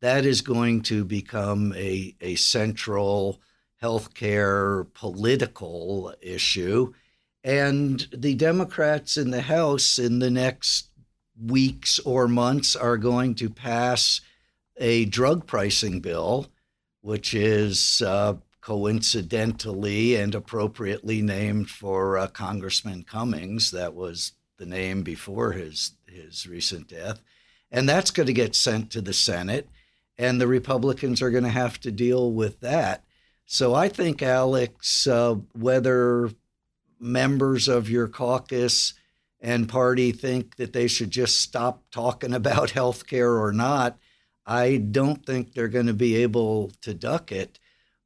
that 0.00 0.24
is 0.24 0.40
going 0.40 0.82
to 0.82 1.04
become 1.04 1.72
a, 1.74 2.14
a 2.20 2.34
central 2.36 3.40
healthcare 3.82 4.86
political 4.94 6.14
issue. 6.20 6.92
And 7.44 8.06
the 8.12 8.34
Democrats 8.34 9.16
in 9.16 9.30
the 9.30 9.42
House 9.42 9.98
in 9.98 10.18
the 10.18 10.30
next 10.30 10.88
weeks 11.40 11.98
or 12.00 12.26
months 12.26 12.74
are 12.74 12.96
going 12.96 13.34
to 13.36 13.50
pass 13.50 14.20
a 14.78 15.04
drug 15.06 15.46
pricing 15.46 16.00
bill, 16.00 16.46
which 17.02 17.34
is 17.34 18.02
uh, 18.04 18.34
coincidentally 18.60 20.16
and 20.16 20.34
appropriately 20.34 21.22
named 21.22 21.70
for 21.70 22.18
uh, 22.18 22.26
Congressman 22.26 23.04
Cummings. 23.04 23.70
That 23.70 23.94
was 23.94 24.32
the 24.58 24.66
name 24.66 25.02
before 25.02 25.52
his 25.52 25.92
his 26.06 26.46
recent 26.46 26.88
death, 26.88 27.20
and 27.70 27.88
that's 27.88 28.10
going 28.10 28.26
to 28.26 28.32
get 28.32 28.54
sent 28.54 28.90
to 28.90 29.00
the 29.00 29.12
Senate, 29.12 29.68
and 30.18 30.40
the 30.40 30.46
Republicans 30.46 31.20
are 31.20 31.30
going 31.30 31.44
to 31.44 31.50
have 31.50 31.80
to 31.80 31.90
deal 31.90 32.32
with 32.32 32.60
that. 32.60 33.04
So 33.44 33.74
I 33.74 33.88
think, 33.88 34.22
Alex, 34.22 35.06
uh, 35.06 35.36
whether 35.52 36.30
members 36.98 37.68
of 37.68 37.88
your 37.88 38.08
caucus 38.08 38.94
and 39.40 39.68
party 39.68 40.10
think 40.12 40.56
that 40.56 40.72
they 40.72 40.88
should 40.88 41.10
just 41.10 41.40
stop 41.40 41.82
talking 41.90 42.34
about 42.34 42.70
health 42.70 43.06
care 43.06 43.32
or 43.32 43.52
not, 43.52 43.98
I 44.44 44.76
don't 44.76 45.24
think 45.24 45.52
they're 45.52 45.68
going 45.68 45.86
to 45.86 45.94
be 45.94 46.16
able 46.16 46.70
to 46.82 46.94
duck 46.94 47.32
it. 47.32 47.58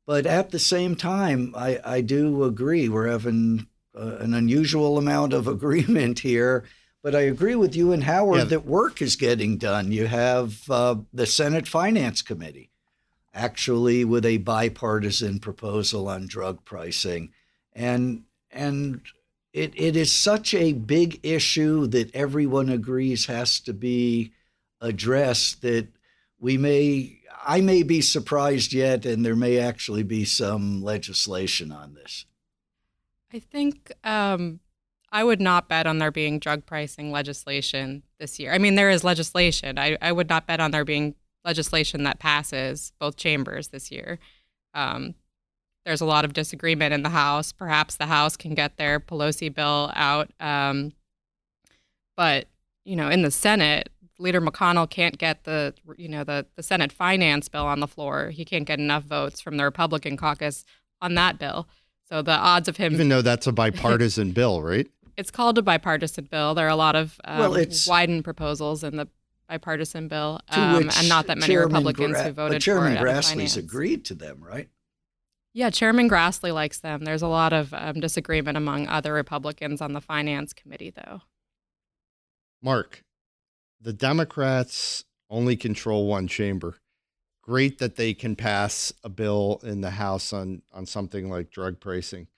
But 0.07 0.27
at 0.27 0.51
the 0.51 0.59
same 0.59 0.97
time, 0.97 1.55
I, 1.57 1.79
I 1.85 2.01
do 2.01 2.45
agree 2.45 2.89
we're 2.89 3.09
having 3.09 3.67
uh, 3.97 4.17
an 4.17 4.35
unusual 4.35 4.99
amount 4.99 5.33
of 5.33 5.47
agreement 5.57 6.21
here. 6.21 6.65
But 7.03 7.15
I 7.15 7.23
agree 7.23 7.55
with 7.55 7.75
you 7.75 7.93
and 7.93 8.05
Howard 8.05 8.39
yeah. 8.39 8.45
that 8.45 8.67
work 8.67 9.01
is 9.01 9.17
getting 9.17 9.57
done. 9.57 9.91
You 9.91 10.07
have 10.07 10.71
uh, 10.71 10.97
the 11.15 11.27
Senate 11.27 11.67
Finance 11.67 12.21
Committee 12.21 12.71
actually 13.33 14.05
with 14.05 14.25
a 14.27 14.39
bipartisan 14.39 15.39
proposal 15.39 16.09
on 16.09 16.27
drug 16.27 16.65
pricing. 16.65 17.33
And 17.73 18.25
and 18.51 19.01
it, 19.53 19.73
it 19.77 19.97
is 19.97 20.13
such 20.13 20.55
a 20.55 20.73
big 20.73 21.21
issue 21.23 21.87
that 21.89 22.15
everyone 22.15 22.69
agrees 22.69 23.27
has 23.27 23.61
to 23.61 23.73
be 23.73 24.33
addressed 24.81 25.63
that 25.63 25.89
we 26.39 26.57
may 26.57 27.19
I 27.43 27.61
may 27.61 27.83
be 27.83 28.01
surprised 28.01 28.73
yet 28.73 29.07
and 29.07 29.25
there 29.25 29.37
may 29.37 29.59
actually 29.59 30.03
be 30.03 30.25
some 30.25 30.83
legislation 30.83 31.73
on 31.73 31.95
this. 31.95 32.27
I 33.33 33.39
think 33.39 33.93
um, 34.05 34.61
I 35.13 35.25
would 35.25 35.41
not 35.41 35.69
bet 35.69 35.87
on 35.87 35.99
there 35.99 36.11
being 36.11 36.39
drug 36.39 36.67
pricing 36.67 37.11
legislation 37.11 38.03
this 38.19 38.39
year. 38.39 38.53
I 38.53 38.59
mean, 38.59 38.75
there 38.75 38.91
is 38.91 39.05
legislation. 39.05 39.79
I, 39.79 39.97
I 40.01 40.13
would 40.13 40.29
not 40.29 40.47
bet 40.47 40.61
on 40.61 40.71
there 40.71 40.85
being 40.85 41.15
legislation 41.45 42.05
that 42.05 42.19
passes 42.19 42.93
both 42.99 43.17
chambers 43.17 43.69
this 43.69 43.91
year. 43.91 44.19
Um, 44.75 45.15
there's 45.85 46.01
a 46.01 46.07
lot 46.07 46.25
of 46.25 46.33
disagreement 46.33 46.93
in 46.93 47.03
the 47.03 47.09
House. 47.09 47.53
Perhaps 47.53 47.97
the 47.97 48.07
House 48.07 48.37
can 48.37 48.55
get 48.55 48.77
their 48.77 49.01
Pelosi 49.01 49.53
bill 49.53 49.91
out. 49.95 50.31
Um, 50.39 50.93
but, 52.17 52.47
you 52.85 52.97
know, 52.97 53.09
in 53.09 53.23
the 53.23 53.31
Senate, 53.31 53.89
Leader 54.19 54.41
McConnell 54.43 54.89
can't 54.89 55.17
get 55.17 55.45
the, 55.45 55.73
you 55.97 56.09
know, 56.09 56.23
the, 56.23 56.47
the 56.57 56.63
Senate 56.63 56.93
finance 56.93 57.49
bill 57.49 57.65
on 57.65 57.81
the 57.81 57.89
floor. 57.89 58.31
He 58.31 58.45
can't 58.45 58.67
get 58.67 58.79
enough 58.79 59.05
votes 59.05 59.41
from 59.41 59.57
the 59.57 59.65
Republican 59.65 60.19
caucus 60.19 60.65
on 61.01 61.15
that 61.15 61.39
bill. 61.39 61.67
So 62.11 62.23
the 62.23 62.33
odds 62.33 62.69
of 62.69 62.77
him. 62.77 62.93
Even 62.93 63.09
though 63.09 63.23
that's 63.23 63.47
a 63.47 63.53
bipartisan 63.53 64.33
bill, 64.35 64.63
right? 64.63 64.89
It's 65.17 65.31
called 65.31 65.59
a 65.59 65.63
bipartisan 65.63 66.25
bill. 66.25 66.55
There 66.55 66.67
are 66.67 66.71
a 66.71 66.77
lot 66.77 66.97
of 66.97 67.21
um, 67.25 67.39
well, 67.39 67.55
it's, 67.55 67.87
Wyden 67.89 68.25
proposals 68.25 68.83
in 68.83 68.97
the 68.97 69.09
bipartisan 69.49 70.09
bill, 70.09 70.41
um, 70.51 70.89
and 70.97 71.09
not 71.09 71.27
that 71.27 71.39
many 71.39 71.53
Chairman 71.53 71.69
Republicans 71.69 72.15
Gra- 72.15 72.25
who 72.25 72.33
voted 72.33 72.63
Chairman 72.63 72.97
for 72.97 73.07
it. 73.07 73.23
Chairman 73.23 73.23
Grassley's 73.23 73.57
agreed 73.57 74.05
to 74.07 74.15
them, 74.15 74.43
right? 74.43 74.69
Yeah, 75.53 75.71
Chairman 75.71 76.09
Grassley 76.09 76.55
likes 76.55 76.79
them. 76.79 77.05
There's 77.05 77.23
a 77.23 77.29
lot 77.29 77.53
of 77.53 77.75
um, 77.75 78.01
disagreement 78.01 78.57
among 78.57 78.87
other 78.87 79.13
Republicans 79.13 79.81
on 79.81 79.93
the 79.93 80.01
Finance 80.01 80.53
Committee, 80.53 80.91
though. 80.91 81.23
Mark, 82.63 83.03
the 83.81 83.93
Democrats 83.93 85.05
only 85.29 85.57
control 85.57 86.07
one 86.07 86.29
chamber. 86.29 86.77
Great 87.51 87.79
that 87.79 87.97
they 87.97 88.15
can 88.15 88.37
pass 88.37 88.93
a 89.03 89.09
bill 89.09 89.61
in 89.65 89.81
the 89.81 89.91
House 89.91 90.33
on, 90.33 90.63
on 90.73 90.87
something 90.87 91.29
like 91.29 91.51
drug 91.51 91.81
pricing, 91.81 92.29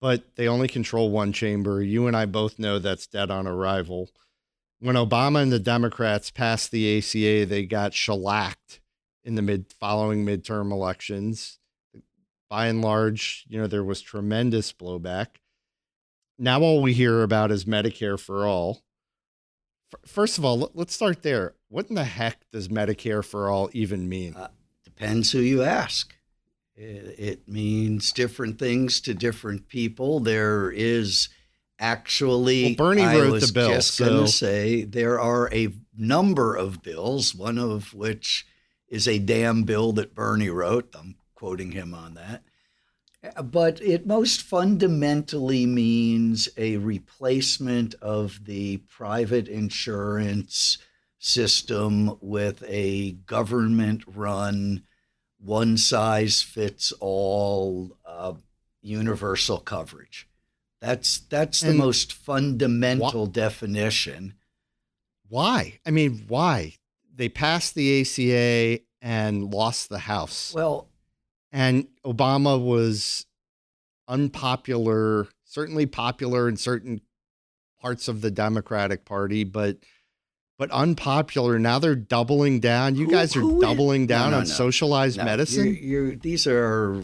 but 0.00 0.36
they 0.36 0.46
only 0.48 0.68
control 0.68 1.10
one 1.10 1.32
chamber. 1.32 1.82
You 1.82 2.06
and 2.06 2.14
I 2.16 2.26
both 2.26 2.58
know 2.58 2.78
that's 2.78 3.06
dead 3.06 3.30
on 3.30 3.46
arrival 3.46 4.10
when 4.80 4.96
Obama 4.96 5.42
and 5.42 5.52
the 5.52 5.58
Democrats 5.58 6.30
passed 6.30 6.70
the 6.70 6.98
ACA, 6.98 7.46
they 7.46 7.64
got 7.64 7.94
shellacked 7.94 8.80
in 9.24 9.34
the 9.34 9.42
mid 9.42 9.72
following 9.78 10.24
midterm 10.24 10.72
elections. 10.72 11.58
By 12.48 12.66
and 12.66 12.82
large, 12.82 13.44
you 13.48 13.60
know, 13.60 13.68
there 13.68 13.84
was 13.84 14.00
tremendous 14.00 14.72
blowback. 14.72 15.26
Now 16.38 16.62
all 16.62 16.82
we 16.82 16.94
hear 16.94 17.22
about 17.22 17.52
is 17.52 17.64
Medicare 17.64 18.18
for 18.18 18.46
all. 18.46 18.82
First 20.06 20.38
of 20.38 20.44
all, 20.44 20.70
let's 20.74 20.94
start 20.94 21.22
there. 21.22 21.54
What 21.68 21.88
in 21.88 21.94
the 21.94 22.04
heck 22.04 22.48
does 22.50 22.68
Medicare 22.68 23.24
for 23.24 23.48
all 23.48 23.70
even 23.72 24.08
mean? 24.08 24.34
Uh, 24.34 24.48
depends 24.84 25.32
who 25.32 25.40
you 25.40 25.62
ask. 25.62 26.14
It, 26.74 27.14
it 27.18 27.48
means 27.48 28.12
different 28.12 28.58
things 28.58 29.00
to 29.02 29.14
different 29.14 29.68
people. 29.68 30.20
There 30.20 30.70
is 30.70 31.28
actually 31.78 32.76
well, 32.78 32.88
Bernie 32.88 33.02
I 33.02 33.18
wrote 33.18 33.32
was 33.32 33.48
the 33.48 33.52
bill. 33.52 33.70
Just 33.70 33.94
so. 33.94 34.06
going 34.06 34.26
to 34.26 34.32
say 34.32 34.84
there 34.84 35.20
are 35.20 35.52
a 35.52 35.72
number 35.96 36.56
of 36.56 36.82
bills, 36.82 37.34
one 37.34 37.58
of 37.58 37.94
which 37.94 38.46
is 38.88 39.06
a 39.06 39.18
damn 39.18 39.64
bill 39.64 39.92
that 39.92 40.14
Bernie 40.14 40.50
wrote. 40.50 40.94
I'm 40.98 41.16
quoting 41.34 41.72
him 41.72 41.94
on 41.94 42.14
that. 42.14 42.42
But 43.42 43.82
it 43.82 44.06
most 44.06 44.40
fundamentally 44.42 45.66
means 45.66 46.48
a 46.56 46.78
replacement 46.78 47.94
of 47.96 48.46
the 48.46 48.78
private 48.78 49.46
insurance 49.46 50.78
system 51.18 52.16
with 52.22 52.64
a 52.66 53.12
government 53.12 54.02
run, 54.06 54.84
one 55.38 55.76
size 55.76 56.40
fits 56.42 56.92
all 57.00 57.96
uh, 58.06 58.32
universal 58.80 59.58
coverage. 59.58 60.26
That's 60.80 61.18
that's 61.18 61.60
the 61.60 61.74
most 61.74 62.14
fundamental 62.14 63.26
wh- 63.26 63.32
definition. 63.32 64.34
Why? 65.28 65.78
I 65.84 65.90
mean, 65.90 66.24
why? 66.26 66.76
They 67.14 67.28
passed 67.28 67.74
the 67.74 68.00
ACA 68.00 68.82
and 69.02 69.52
lost 69.52 69.90
the 69.90 69.98
House. 69.98 70.54
Well, 70.54 70.88
and 71.52 71.86
Obama 72.04 72.62
was 72.62 73.26
unpopular, 74.08 75.28
certainly 75.44 75.86
popular 75.86 76.48
in 76.48 76.56
certain 76.56 77.00
parts 77.80 78.08
of 78.08 78.20
the 78.20 78.30
Democratic 78.30 79.04
Party, 79.04 79.44
but 79.44 79.78
but 80.58 80.70
unpopular. 80.72 81.58
Now 81.58 81.78
they're 81.78 81.94
doubling 81.94 82.60
doubling 82.60 82.60
down. 82.60 82.94
You 82.96 83.06
who, 83.06 83.12
guys 83.12 83.34
are 83.36 83.40
doubling 83.40 84.06
down 84.06 84.32
no, 84.32 84.36
no, 84.36 84.40
on 84.42 84.44
no. 84.44 84.50
socialized 84.50 85.16
medicine. 85.16 85.66
You're, 85.66 85.74
you're, 85.74 86.16
these 86.16 86.46
are 86.46 87.02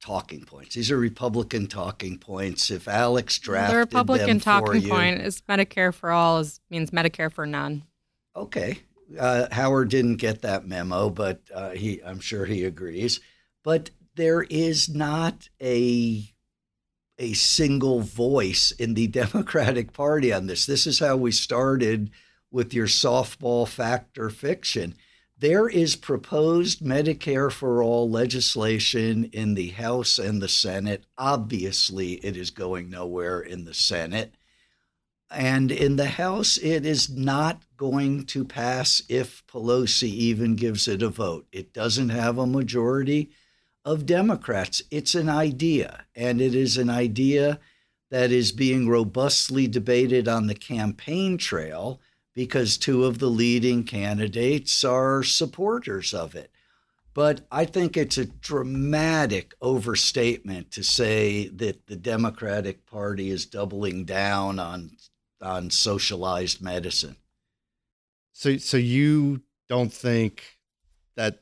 talking 0.00 0.44
points. 0.44 0.74
These 0.74 0.90
are 0.90 0.98
Republican 0.98 1.66
talking 1.66 2.18
points. 2.18 2.70
If 2.70 2.86
Alex 2.86 3.38
drafted 3.38 3.74
the 3.74 3.78
Republican 3.78 4.40
talking 4.40 4.82
you, 4.82 4.88
point 4.88 5.20
is 5.22 5.40
Medicare 5.42 5.92
for 5.92 6.10
all 6.10 6.38
is 6.40 6.60
means 6.70 6.90
Medicare 6.90 7.32
for 7.32 7.46
none. 7.46 7.84
Okay, 8.36 8.80
uh, 9.18 9.46
Howard 9.50 9.88
didn't 9.88 10.16
get 10.16 10.42
that 10.42 10.66
memo, 10.66 11.10
but 11.10 11.40
uh, 11.54 11.70
he 11.70 12.02
I'm 12.04 12.20
sure 12.20 12.44
he 12.44 12.64
agrees. 12.64 13.20
But 13.62 13.90
there 14.14 14.42
is 14.42 14.88
not 14.88 15.48
a 15.62 16.32
a 17.18 17.32
single 17.32 18.00
voice 18.00 18.70
in 18.70 18.94
the 18.94 19.06
Democratic 19.22 19.92
Party 19.92 20.32
on 20.32 20.46
this. 20.46 20.66
This 20.66 20.86
is 20.86 21.00
how 21.00 21.16
we 21.16 21.32
started 21.32 22.10
with 22.50 22.72
your 22.72 22.86
softball 22.86 23.66
factor 23.66 24.30
fiction. 24.30 24.94
There 25.36 25.68
is 25.68 25.94
proposed 25.94 26.80
Medicare 26.80 27.52
for 27.52 27.82
all 27.82 28.10
legislation 28.10 29.24
in 29.26 29.54
the 29.54 29.68
House 29.68 30.18
and 30.18 30.42
the 30.42 30.48
Senate. 30.48 31.04
Obviously, 31.16 32.14
it 32.14 32.36
is 32.36 32.50
going 32.50 32.90
nowhere 32.90 33.40
in 33.40 33.64
the 33.64 33.74
Senate. 33.74 34.34
And 35.30 35.70
in 35.70 35.96
the 35.96 36.08
House, 36.08 36.56
it 36.56 36.84
is 36.84 37.08
not 37.08 37.62
going 37.76 38.24
to 38.26 38.44
pass 38.44 39.02
if 39.08 39.46
Pelosi 39.46 40.08
even 40.08 40.56
gives 40.56 40.88
it 40.88 41.02
a 41.02 41.08
vote. 41.08 41.46
It 41.52 41.72
doesn't 41.72 42.08
have 42.08 42.38
a 42.38 42.46
majority 42.46 43.30
of 43.88 44.04
Democrats. 44.04 44.82
It's 44.90 45.14
an 45.14 45.30
idea, 45.30 46.04
and 46.14 46.42
it 46.42 46.54
is 46.54 46.76
an 46.76 46.90
idea 46.90 47.58
that 48.10 48.30
is 48.30 48.52
being 48.52 48.86
robustly 48.86 49.66
debated 49.66 50.28
on 50.28 50.46
the 50.46 50.54
campaign 50.54 51.38
trail 51.38 51.98
because 52.34 52.76
two 52.76 53.06
of 53.06 53.18
the 53.18 53.30
leading 53.30 53.84
candidates 53.84 54.84
are 54.84 55.22
supporters 55.22 56.12
of 56.12 56.34
it. 56.34 56.50
But 57.14 57.46
I 57.50 57.64
think 57.64 57.96
it's 57.96 58.18
a 58.18 58.26
dramatic 58.26 59.54
overstatement 59.62 60.70
to 60.72 60.84
say 60.84 61.48
that 61.48 61.86
the 61.86 61.96
Democratic 61.96 62.84
Party 62.84 63.30
is 63.30 63.46
doubling 63.46 64.04
down 64.04 64.58
on 64.58 64.90
on 65.40 65.70
socialized 65.70 66.60
medicine. 66.60 67.16
So 68.32 68.58
so 68.58 68.76
you 68.76 69.40
don't 69.66 69.92
think 69.92 70.58
that 71.16 71.40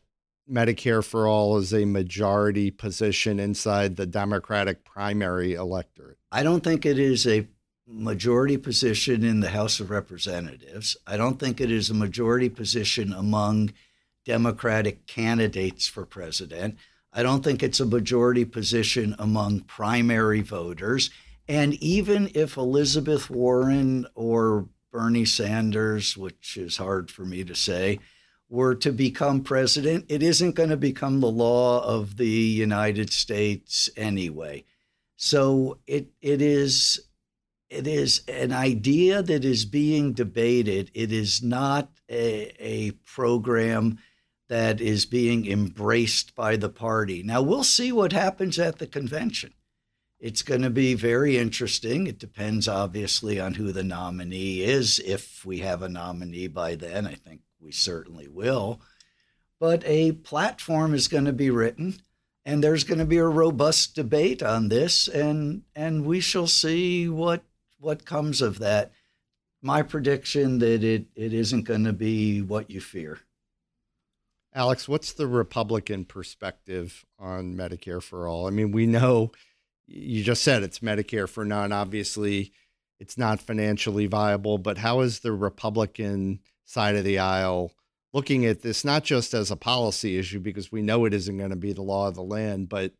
Medicare 0.51 1.05
for 1.05 1.27
all 1.27 1.59
is 1.59 1.75
a 1.75 1.85
majority 1.85 2.71
position 2.71 3.41
inside 3.41 3.97
the 3.97 4.07
Democratic 4.07 4.85
primary 4.85 5.55
electorate? 5.55 6.19
I 6.31 6.43
don't 6.43 6.63
think 6.63 6.87
it 6.87 6.99
is 6.99 7.27
a 7.27 7.47
majority 7.87 8.57
position 8.57 9.25
in 9.25 9.41
the 9.41 9.51
House 9.51 9.81
of 9.81 9.91
Representatives. 9.91 10.97
I 11.07 11.17
don't 11.17 11.39
think 11.39 11.61
it 11.61 11.71
is 11.71 11.91
a 11.91 11.95
majority 11.95 12.49
position 12.49 13.13
among 13.13 13.73
Democratic 14.25 15.07
candidates 15.07 15.87
for 15.87 16.05
president. 16.05 16.77
I 17.13 17.23
don't 17.23 17.43
think 17.43 17.63
it's 17.63 17.81
a 17.81 17.87
majority 17.87 18.45
position 18.45 19.15
among 19.19 19.61
primary 19.61 20.43
voters. 20.43 21.11
And 21.49 21.75
even 21.75 22.31
if 22.35 22.57
Elizabeth 22.57 23.31
Warren 23.31 24.07
or 24.15 24.69
Bernie 24.93 25.25
Sanders, 25.25 26.17
which 26.17 26.57
is 26.57 26.77
hard 26.77 27.11
for 27.11 27.25
me 27.25 27.45
to 27.45 27.55
say, 27.55 28.01
were 28.49 28.75
to 28.77 28.93
become 28.93 29.43
president, 29.43 30.07
it 30.09 30.23
isn't 30.23 30.55
going 30.55 30.71
to 30.71 30.77
become 30.77 31.21
the 31.21 31.31
law 31.31 31.83
of 31.85 32.17
the 32.17 32.29
United 32.29 33.13
States 33.13 33.91
anyway. 33.97 34.65
So 35.17 35.79
it 35.87 36.09
it 36.21 36.41
is 36.43 37.01
it 37.69 37.87
is 37.87 38.23
an 38.29 38.53
idea 38.53 39.23
that 39.23 39.45
is 39.45 39.65
being 39.65 40.13
debated. 40.13 40.91
It 40.95 41.11
is 41.13 41.43
not 41.43 41.91
a, 42.09 42.53
a 42.61 42.91
program 43.05 43.99
that 44.49 44.81
is 44.81 45.07
being 45.07 45.47
embraced 45.51 46.35
by 46.37 46.57
the 46.57 46.69
party. 46.69 47.23
Now, 47.25 47.43
we'll 47.43 47.65
see 47.65 47.91
what 47.91 48.13
happens 48.13 48.59
at 48.59 48.79
the 48.79 48.87
convention. 48.87 49.53
It's 50.21 50.43
going 50.43 50.63
to 50.63 50.71
be 50.71 50.95
very 50.95 51.37
interesting. 51.37 52.07
It 52.07 52.19
depends, 52.19 52.69
obviously, 52.69 53.41
on 53.41 53.55
who 53.55 53.73
the 53.73 53.83
nominee 53.83 54.63
is. 54.63 55.01
If 55.05 55.45
we 55.45 55.59
have 55.59 55.83
a 55.83 55.89
nominee 55.89 56.47
by 56.47 56.77
then, 56.77 57.07
I 57.07 57.15
think 57.15 57.41
we 57.61 57.73
certainly 57.73 58.29
will. 58.29 58.81
But 59.59 59.83
a 59.87 60.13
platform 60.13 60.95
is 60.95 61.09
going 61.09 61.25
to 61.25 61.33
be 61.33 61.51
written, 61.51 61.95
and 62.45 62.63
there's 62.63 62.85
going 62.85 62.99
to 62.99 63.07
be 63.07 63.17
a 63.17 63.25
robust 63.25 63.95
debate 63.95 64.43
on 64.43 64.69
this, 64.69 65.09
and 65.09 65.63
and 65.75 66.05
we 66.05 66.21
shall 66.21 66.47
see 66.47 67.09
what 67.09 67.43
what 67.79 68.05
comes 68.05 68.43
of 68.43 68.59
that. 68.59 68.93
My 69.63 69.83
prediction 69.83 70.59
that 70.59 70.85
it 70.85 71.07
it 71.15 71.33
isn't 71.33 71.65
going 71.65 71.85
to 71.85 71.93
be 71.93 72.43
what 72.43 72.71
you 72.71 72.81
fear. 72.81 73.21
Alex, 74.55 74.89
what's 74.89 75.13
the 75.13 75.27
Republican 75.27 76.07
perspective 76.07 77.05
on 77.19 77.55
Medicare 77.55 78.03
for 78.03 78.27
all? 78.27 78.47
I 78.47 78.51
mean, 78.51 78.73
we 78.73 78.87
know 78.87 79.33
you 79.87 80.23
just 80.23 80.43
said 80.43 80.63
it's 80.63 80.79
Medicare 80.81 81.29
for 81.29 81.45
none. 81.45 81.73
Obviously, 81.73 82.53
it's 82.99 83.19
not 83.19 83.41
financially 83.41 84.07
viable, 84.07 84.59
but 84.59 84.79
how 84.79 85.01
is 85.01 85.21
the 85.21 85.33
Republican 85.33 86.41
side 86.67 86.97
of 86.97 87.05
the 87.05 87.19
aisle 87.19 87.73
looking 88.13 88.45
at 88.47 88.63
this, 88.63 88.85
not 88.85 89.05
just 89.05 89.35
as 89.35 89.51
a 89.51 89.57
policy 89.57 90.19
issue, 90.19 90.41
because 90.41 90.71
we 90.71 90.83
know 90.83 91.05
it 91.05 91.15
isn't 91.15 91.39
going 91.39 91.51
to 91.51 91.57
be 91.57 91.73
the 91.73 91.83
law 91.83 92.09
of 92.09 92.15
the 92.15 92.23
land, 92.23 92.69
but 92.69 92.93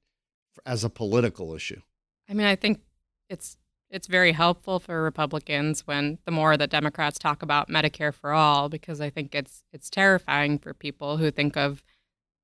as 0.65 0.85
a 0.85 0.91
political 0.91 1.55
issue? 1.55 1.81
I 2.29 2.35
mean, 2.35 2.47
I 2.47 2.57
think 2.57 2.81
it's 3.29 3.59
it's 3.89 4.09
very 4.09 4.33
helpful 4.33 4.81
for 4.81 5.03
Republicans 5.03 5.87
when 5.87 6.19
the 6.25 6.33
more 6.33 6.57
that 6.57 6.71
Democrats 6.71 7.19
talk 7.19 7.41
about 7.43 7.69
Medicare 7.69 8.13
for 8.13 8.33
all, 8.33 8.69
because 8.69 9.01
I 9.01 9.11
think 9.11 9.35
it's 9.35 9.63
it's 9.73 9.91
terrifying 9.91 10.59
for 10.59 10.75
people 10.75 11.19
who 11.19 11.31
think 11.31 11.57
of 11.57 11.83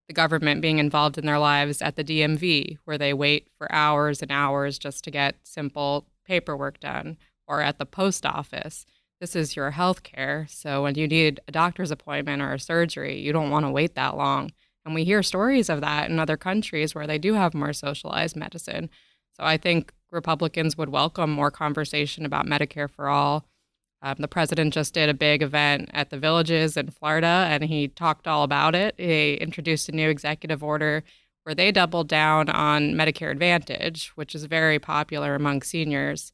the 0.08 0.14
government 0.14 0.62
being 0.62 0.78
involved 0.78 1.18
in 1.18 1.26
their 1.26 1.38
lives 1.38 1.82
at 1.82 1.96
the 1.96 2.04
DMV, 2.04 2.78
where 2.84 2.98
they 2.98 3.12
wait 3.12 3.48
for 3.56 3.72
hours 3.72 4.22
and 4.22 4.30
hours 4.30 4.78
just 4.78 5.04
to 5.04 5.10
get 5.10 5.36
simple 5.42 6.06
paperwork 6.24 6.80
done, 6.80 7.16
or 7.46 7.60
at 7.60 7.78
the 7.78 7.86
post 7.86 8.24
office. 8.24 8.86
This 9.22 9.36
is 9.36 9.54
your 9.54 9.70
health 9.70 10.02
care. 10.02 10.48
So 10.50 10.82
when 10.82 10.96
you 10.96 11.06
need 11.06 11.38
a 11.46 11.52
doctor's 11.52 11.92
appointment 11.92 12.42
or 12.42 12.54
a 12.54 12.58
surgery, 12.58 13.20
you 13.20 13.32
don't 13.32 13.50
want 13.50 13.64
to 13.64 13.70
wait 13.70 13.94
that 13.94 14.16
long. 14.16 14.50
And 14.84 14.96
we 14.96 15.04
hear 15.04 15.22
stories 15.22 15.68
of 15.68 15.80
that 15.80 16.10
in 16.10 16.18
other 16.18 16.36
countries 16.36 16.92
where 16.92 17.06
they 17.06 17.18
do 17.18 17.34
have 17.34 17.54
more 17.54 17.72
socialized 17.72 18.34
medicine. 18.34 18.90
So 19.34 19.44
I 19.44 19.58
think 19.58 19.92
Republicans 20.10 20.76
would 20.76 20.88
welcome 20.88 21.30
more 21.30 21.52
conversation 21.52 22.26
about 22.26 22.46
Medicare 22.46 22.90
for 22.90 23.08
all 23.08 23.46
um, 24.02 24.16
the 24.18 24.26
president 24.26 24.74
just 24.74 24.92
did 24.92 25.08
a 25.08 25.14
big 25.14 25.40
event 25.40 25.88
at 25.92 26.10
the 26.10 26.18
villages 26.18 26.76
in 26.76 26.90
Florida 26.90 27.46
and 27.48 27.62
he 27.62 27.86
talked 27.86 28.26
all 28.26 28.42
about 28.42 28.74
it. 28.74 28.96
He 28.98 29.34
introduced 29.34 29.88
a 29.88 29.92
new 29.92 30.08
executive 30.08 30.64
order 30.64 31.04
where 31.44 31.54
they 31.54 31.70
doubled 31.70 32.08
down 32.08 32.48
on 32.48 32.94
Medicare 32.94 33.30
Advantage, 33.30 34.08
which 34.16 34.34
is 34.34 34.46
very 34.46 34.80
popular 34.80 35.36
among 35.36 35.62
seniors. 35.62 36.32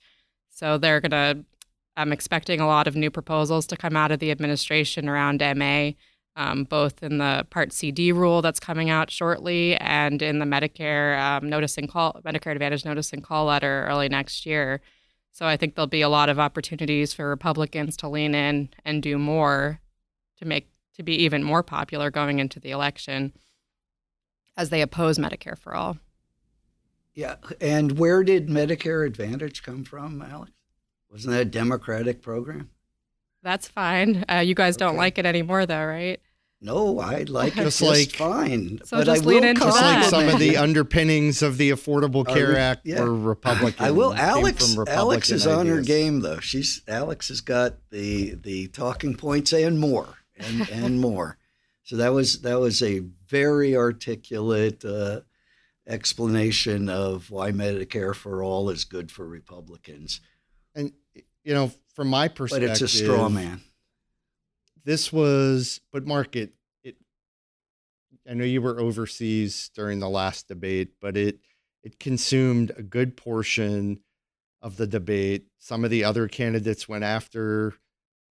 So 0.48 0.78
they're 0.78 1.02
going 1.02 1.10
to, 1.10 1.44
I'm 1.98 2.12
expecting 2.12 2.60
a 2.60 2.66
lot 2.66 2.86
of 2.86 2.94
new 2.94 3.10
proposals 3.10 3.66
to 3.66 3.76
come 3.76 3.96
out 3.96 4.12
of 4.12 4.20
the 4.20 4.30
administration 4.30 5.08
around 5.08 5.42
MA, 5.56 5.90
um, 6.36 6.62
both 6.62 7.02
in 7.02 7.18
the 7.18 7.44
Part 7.50 7.72
CD 7.72 8.12
rule 8.12 8.40
that's 8.40 8.60
coming 8.60 8.88
out 8.88 9.10
shortly 9.10 9.74
and 9.76 10.22
in 10.22 10.38
the 10.38 10.44
Medicare 10.44 11.20
um, 11.20 11.50
notice 11.50 11.76
and 11.76 11.88
call, 11.88 12.20
Medicare 12.24 12.52
Advantage 12.52 12.84
notice 12.84 13.12
and 13.12 13.24
call 13.24 13.46
letter 13.46 13.84
early 13.88 14.08
next 14.08 14.46
year. 14.46 14.80
So 15.32 15.44
I 15.44 15.56
think 15.56 15.74
there'll 15.74 15.88
be 15.88 16.00
a 16.00 16.08
lot 16.08 16.28
of 16.28 16.38
opportunities 16.38 17.12
for 17.12 17.28
Republicans 17.28 17.96
to 17.98 18.08
lean 18.08 18.32
in 18.32 18.68
and 18.84 19.02
do 19.02 19.18
more 19.18 19.80
to 20.38 20.44
make 20.44 20.70
to 20.94 21.02
be 21.02 21.14
even 21.24 21.42
more 21.42 21.64
popular 21.64 22.12
going 22.12 22.38
into 22.38 22.60
the 22.60 22.70
election 22.70 23.32
as 24.56 24.70
they 24.70 24.82
oppose 24.82 25.18
Medicare 25.18 25.58
for 25.58 25.74
all. 25.74 25.98
Yeah, 27.14 27.36
and 27.60 27.98
where 27.98 28.22
did 28.22 28.48
Medicare 28.48 29.04
Advantage 29.04 29.64
come 29.64 29.82
from, 29.82 30.22
Alex? 30.22 30.52
Wasn't 31.10 31.32
that 31.32 31.40
a 31.40 31.44
Democratic 31.44 32.22
program? 32.22 32.70
That's 33.42 33.68
fine. 33.68 34.24
Uh, 34.30 34.36
you 34.38 34.54
guys 34.54 34.76
don't 34.76 34.96
like 34.96 35.18
it 35.18 35.26
anymore, 35.26 35.64
though, 35.64 35.84
right? 35.84 36.20
No, 36.60 36.98
I 36.98 37.22
like 37.22 37.56
it 37.56 37.62
just, 37.62 37.78
just 37.78 37.82
like, 37.82 38.10
fine. 38.16 38.80
So 38.84 38.98
but 38.98 39.04
just 39.04 39.22
I 39.22 39.26
lean 39.26 39.44
into 39.44 39.60
just 39.62 39.78
that. 39.78 40.00
like 40.00 40.04
some 40.10 40.28
of 40.28 40.40
the 40.40 40.56
underpinnings 40.64 41.40
of 41.40 41.56
the 41.56 41.70
Affordable 41.70 42.26
Care 42.26 42.56
uh, 42.56 42.58
Act 42.58 42.80
yeah. 42.84 43.00
were 43.00 43.14
Republican. 43.14 43.84
I 43.84 43.92
will. 43.92 44.12
Alex, 44.12 44.76
Alex 44.88 45.30
is 45.30 45.46
ideas. 45.46 45.58
on 45.58 45.66
her 45.68 45.80
game 45.82 46.20
though. 46.20 46.40
She's 46.40 46.82
Alex 46.88 47.28
has 47.28 47.40
got 47.40 47.74
the 47.90 48.34
the 48.34 48.66
talking 48.68 49.14
points 49.14 49.52
and 49.52 49.78
more 49.78 50.08
and 50.36 50.68
and 50.72 51.00
more. 51.00 51.38
So 51.84 51.94
that 51.96 52.12
was 52.12 52.42
that 52.42 52.58
was 52.58 52.82
a 52.82 53.02
very 53.28 53.76
articulate 53.76 54.84
uh, 54.84 55.20
explanation 55.86 56.88
of 56.88 57.30
why 57.30 57.52
Medicare 57.52 58.16
for 58.16 58.42
all 58.42 58.68
is 58.68 58.84
good 58.84 59.12
for 59.12 59.24
Republicans. 59.28 60.20
And 60.78 60.92
you 61.44 61.52
know, 61.52 61.70
from 61.94 62.08
my 62.08 62.28
perspective, 62.28 62.68
but 62.68 62.72
it's 62.72 62.80
a 62.80 62.88
straw 62.88 63.28
man 63.28 63.60
this 64.88 65.12
was, 65.12 65.82
but 65.92 66.06
Mark, 66.06 66.34
it, 66.34 66.54
it, 66.82 66.96
I 68.26 68.32
know 68.32 68.46
you 68.46 68.62
were 68.62 68.80
overseas 68.80 69.70
during 69.74 69.98
the 69.98 70.08
last 70.08 70.48
debate, 70.48 70.92
but 70.98 71.14
it, 71.14 71.40
it 71.84 72.00
consumed 72.00 72.72
a 72.74 72.82
good 72.82 73.14
portion 73.14 74.00
of 74.62 74.78
the 74.78 74.86
debate. 74.86 75.44
Some 75.58 75.84
of 75.84 75.90
the 75.90 76.04
other 76.04 76.26
candidates 76.26 76.88
went 76.88 77.04
after 77.04 77.74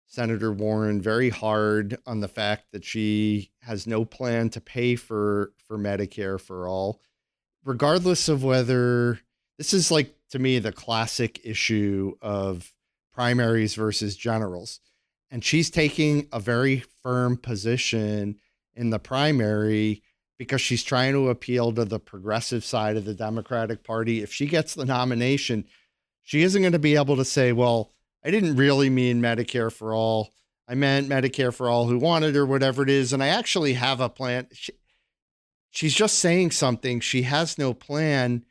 Senator 0.07 0.51
Warren 0.51 1.03
very 1.03 1.29
hard 1.29 1.99
on 2.07 2.19
the 2.19 2.27
fact 2.27 2.71
that 2.71 2.83
she 2.83 3.51
has 3.61 3.85
no 3.85 4.03
plan 4.03 4.49
to 4.49 4.59
pay 4.59 4.95
for 4.95 5.53
for 5.67 5.77
Medicare 5.77 6.41
for 6.41 6.67
all, 6.67 6.99
regardless 7.63 8.27
of 8.27 8.43
whether 8.43 9.19
this 9.59 9.71
is 9.71 9.91
like 9.91 10.15
to 10.29 10.39
me 10.39 10.59
the 10.59 10.71
classic 10.71 11.39
issue 11.43 12.13
of 12.21 12.73
primaries 13.13 13.75
versus 13.75 14.15
generals 14.15 14.79
and 15.31 15.43
she's 15.43 15.69
taking 15.69 16.27
a 16.31 16.39
very 16.39 16.83
firm 17.03 17.37
position 17.37 18.39
in 18.75 18.89
the 18.89 18.99
primary 18.99 20.01
because 20.37 20.61
she's 20.61 20.83
trying 20.83 21.13
to 21.13 21.29
appeal 21.29 21.71
to 21.73 21.85
the 21.85 21.99
progressive 21.99 22.63
side 22.63 22.97
of 22.97 23.05
the 23.05 23.13
Democratic 23.13 23.83
Party. 23.83 24.21
If 24.21 24.33
she 24.33 24.47
gets 24.47 24.73
the 24.73 24.85
nomination, 24.85 25.65
she 26.23 26.43
isn't 26.43 26.61
going 26.61 26.73
to 26.73 26.79
be 26.79 26.95
able 26.95 27.17
to 27.17 27.25
say, 27.25 27.51
well, 27.51 27.91
I 28.23 28.31
didn't 28.31 28.55
really 28.55 28.89
mean 28.89 29.21
Medicare 29.21 29.71
for 29.71 29.93
all. 29.93 30.33
I 30.67 30.75
meant 30.75 31.09
Medicare 31.09 31.53
for 31.53 31.69
all 31.69 31.87
who 31.87 31.97
wanted 31.97 32.35
or 32.35 32.45
whatever 32.45 32.83
it 32.83 32.89
is. 32.89 33.11
And 33.11 33.21
I 33.21 33.27
actually 33.27 33.73
have 33.73 33.99
a 33.99 34.09
plan. 34.09 34.47
She, 34.53 34.73
she's 35.71 35.93
just 35.93 36.17
saying 36.19 36.51
something. 36.51 36.99
She 36.99 37.23
has 37.23 37.57
no 37.57 37.73
plan. 37.73 38.45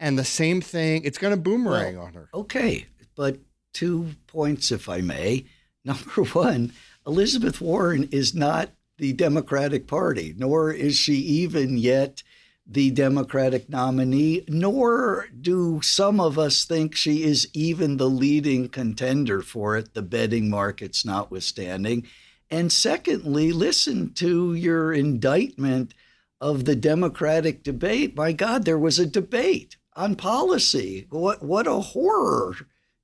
And 0.00 0.18
the 0.18 0.24
same 0.24 0.60
thing, 0.60 1.02
it's 1.04 1.18
going 1.18 1.34
to 1.34 1.40
boomerang 1.40 1.96
well, 1.96 2.06
on 2.06 2.14
her. 2.14 2.28
Okay. 2.34 2.86
But 3.16 3.38
two 3.72 4.10
points, 4.26 4.72
if 4.72 4.88
I 4.88 5.00
may. 5.00 5.46
Number 5.84 6.24
one, 6.32 6.72
Elizabeth 7.06 7.60
Warren 7.60 8.08
is 8.10 8.34
not 8.34 8.70
the 8.96 9.12
Democratic 9.12 9.86
Party, 9.86 10.34
nor 10.36 10.72
is 10.72 10.96
she 10.96 11.14
even 11.14 11.76
yet 11.76 12.22
the 12.66 12.90
Democratic 12.90 13.68
nominee, 13.68 14.42
nor 14.48 15.28
do 15.38 15.82
some 15.82 16.18
of 16.18 16.38
us 16.38 16.64
think 16.64 16.94
she 16.94 17.22
is 17.22 17.48
even 17.52 17.98
the 17.98 18.08
leading 18.08 18.68
contender 18.68 19.42
for 19.42 19.76
it, 19.76 19.92
the 19.92 20.02
betting 20.02 20.48
markets 20.48 21.04
notwithstanding. 21.04 22.06
And 22.50 22.72
secondly, 22.72 23.52
listen 23.52 24.14
to 24.14 24.54
your 24.54 24.92
indictment 24.92 25.92
of 26.40 26.64
the 26.64 26.76
Democratic 26.76 27.62
debate. 27.62 28.16
My 28.16 28.32
God, 28.32 28.64
there 28.64 28.78
was 28.78 28.98
a 28.98 29.06
debate 29.06 29.76
on 29.96 30.16
policy. 30.16 31.06
What, 31.10 31.42
what 31.42 31.66
a 31.66 31.80
horror 31.80 32.54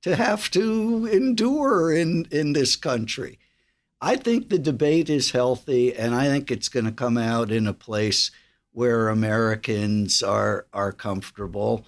to 0.01 0.15
have 0.15 0.49
to 0.51 1.07
endure 1.11 1.93
in, 1.93 2.27
in 2.31 2.53
this 2.53 2.75
country. 2.75 3.39
I 4.01 4.15
think 4.15 4.49
the 4.49 4.57
debate 4.57 5.09
is 5.09 5.31
healthy, 5.31 5.95
and 5.95 6.15
I 6.15 6.25
think 6.25 6.49
it's 6.49 6.69
going 6.69 6.85
to 6.85 6.91
come 6.91 7.17
out 7.17 7.51
in 7.51 7.67
a 7.67 7.73
place 7.73 8.31
where 8.71 9.09
Americans 9.09 10.23
are 10.23 10.65
are 10.73 10.91
comfortable. 10.91 11.85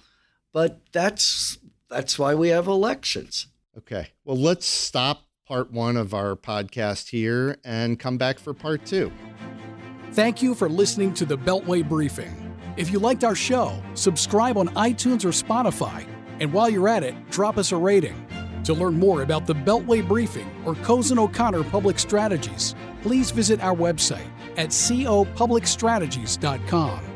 But 0.52 0.80
that's 0.92 1.58
that's 1.90 2.18
why 2.18 2.34
we 2.34 2.50
have 2.50 2.68
elections. 2.68 3.48
Okay. 3.76 4.08
Well, 4.24 4.36
let's 4.36 4.66
stop 4.66 5.24
part 5.46 5.72
one 5.72 5.96
of 5.96 6.14
our 6.14 6.36
podcast 6.36 7.10
here 7.10 7.56
and 7.64 7.98
come 7.98 8.16
back 8.16 8.38
for 8.38 8.54
part 8.54 8.86
two. 8.86 9.10
Thank 10.12 10.40
you 10.40 10.54
for 10.54 10.68
listening 10.68 11.12
to 11.14 11.24
the 11.24 11.36
Beltway 11.36 11.86
Briefing. 11.86 12.43
If 12.76 12.90
you 12.90 12.98
liked 12.98 13.24
our 13.24 13.36
show, 13.36 13.80
subscribe 13.94 14.58
on 14.58 14.68
iTunes 14.68 15.24
or 15.24 15.30
Spotify 15.30 16.06
and 16.40 16.52
while 16.52 16.68
you're 16.68 16.88
at 16.88 17.04
it, 17.04 17.14
drop 17.30 17.56
us 17.58 17.70
a 17.72 17.76
rating. 17.76 18.26
To 18.64 18.74
learn 18.74 18.94
more 18.94 19.22
about 19.22 19.46
the 19.46 19.54
Beltway 19.54 20.06
Briefing 20.06 20.50
or 20.64 20.74
Cozen 20.76 21.18
O'Connor 21.18 21.64
Public 21.64 21.98
Strategies, 21.98 22.74
please 23.02 23.30
visit 23.30 23.62
our 23.62 23.74
website 23.74 24.30
at 24.56 24.70
copublicstrategies.com. 24.70 27.13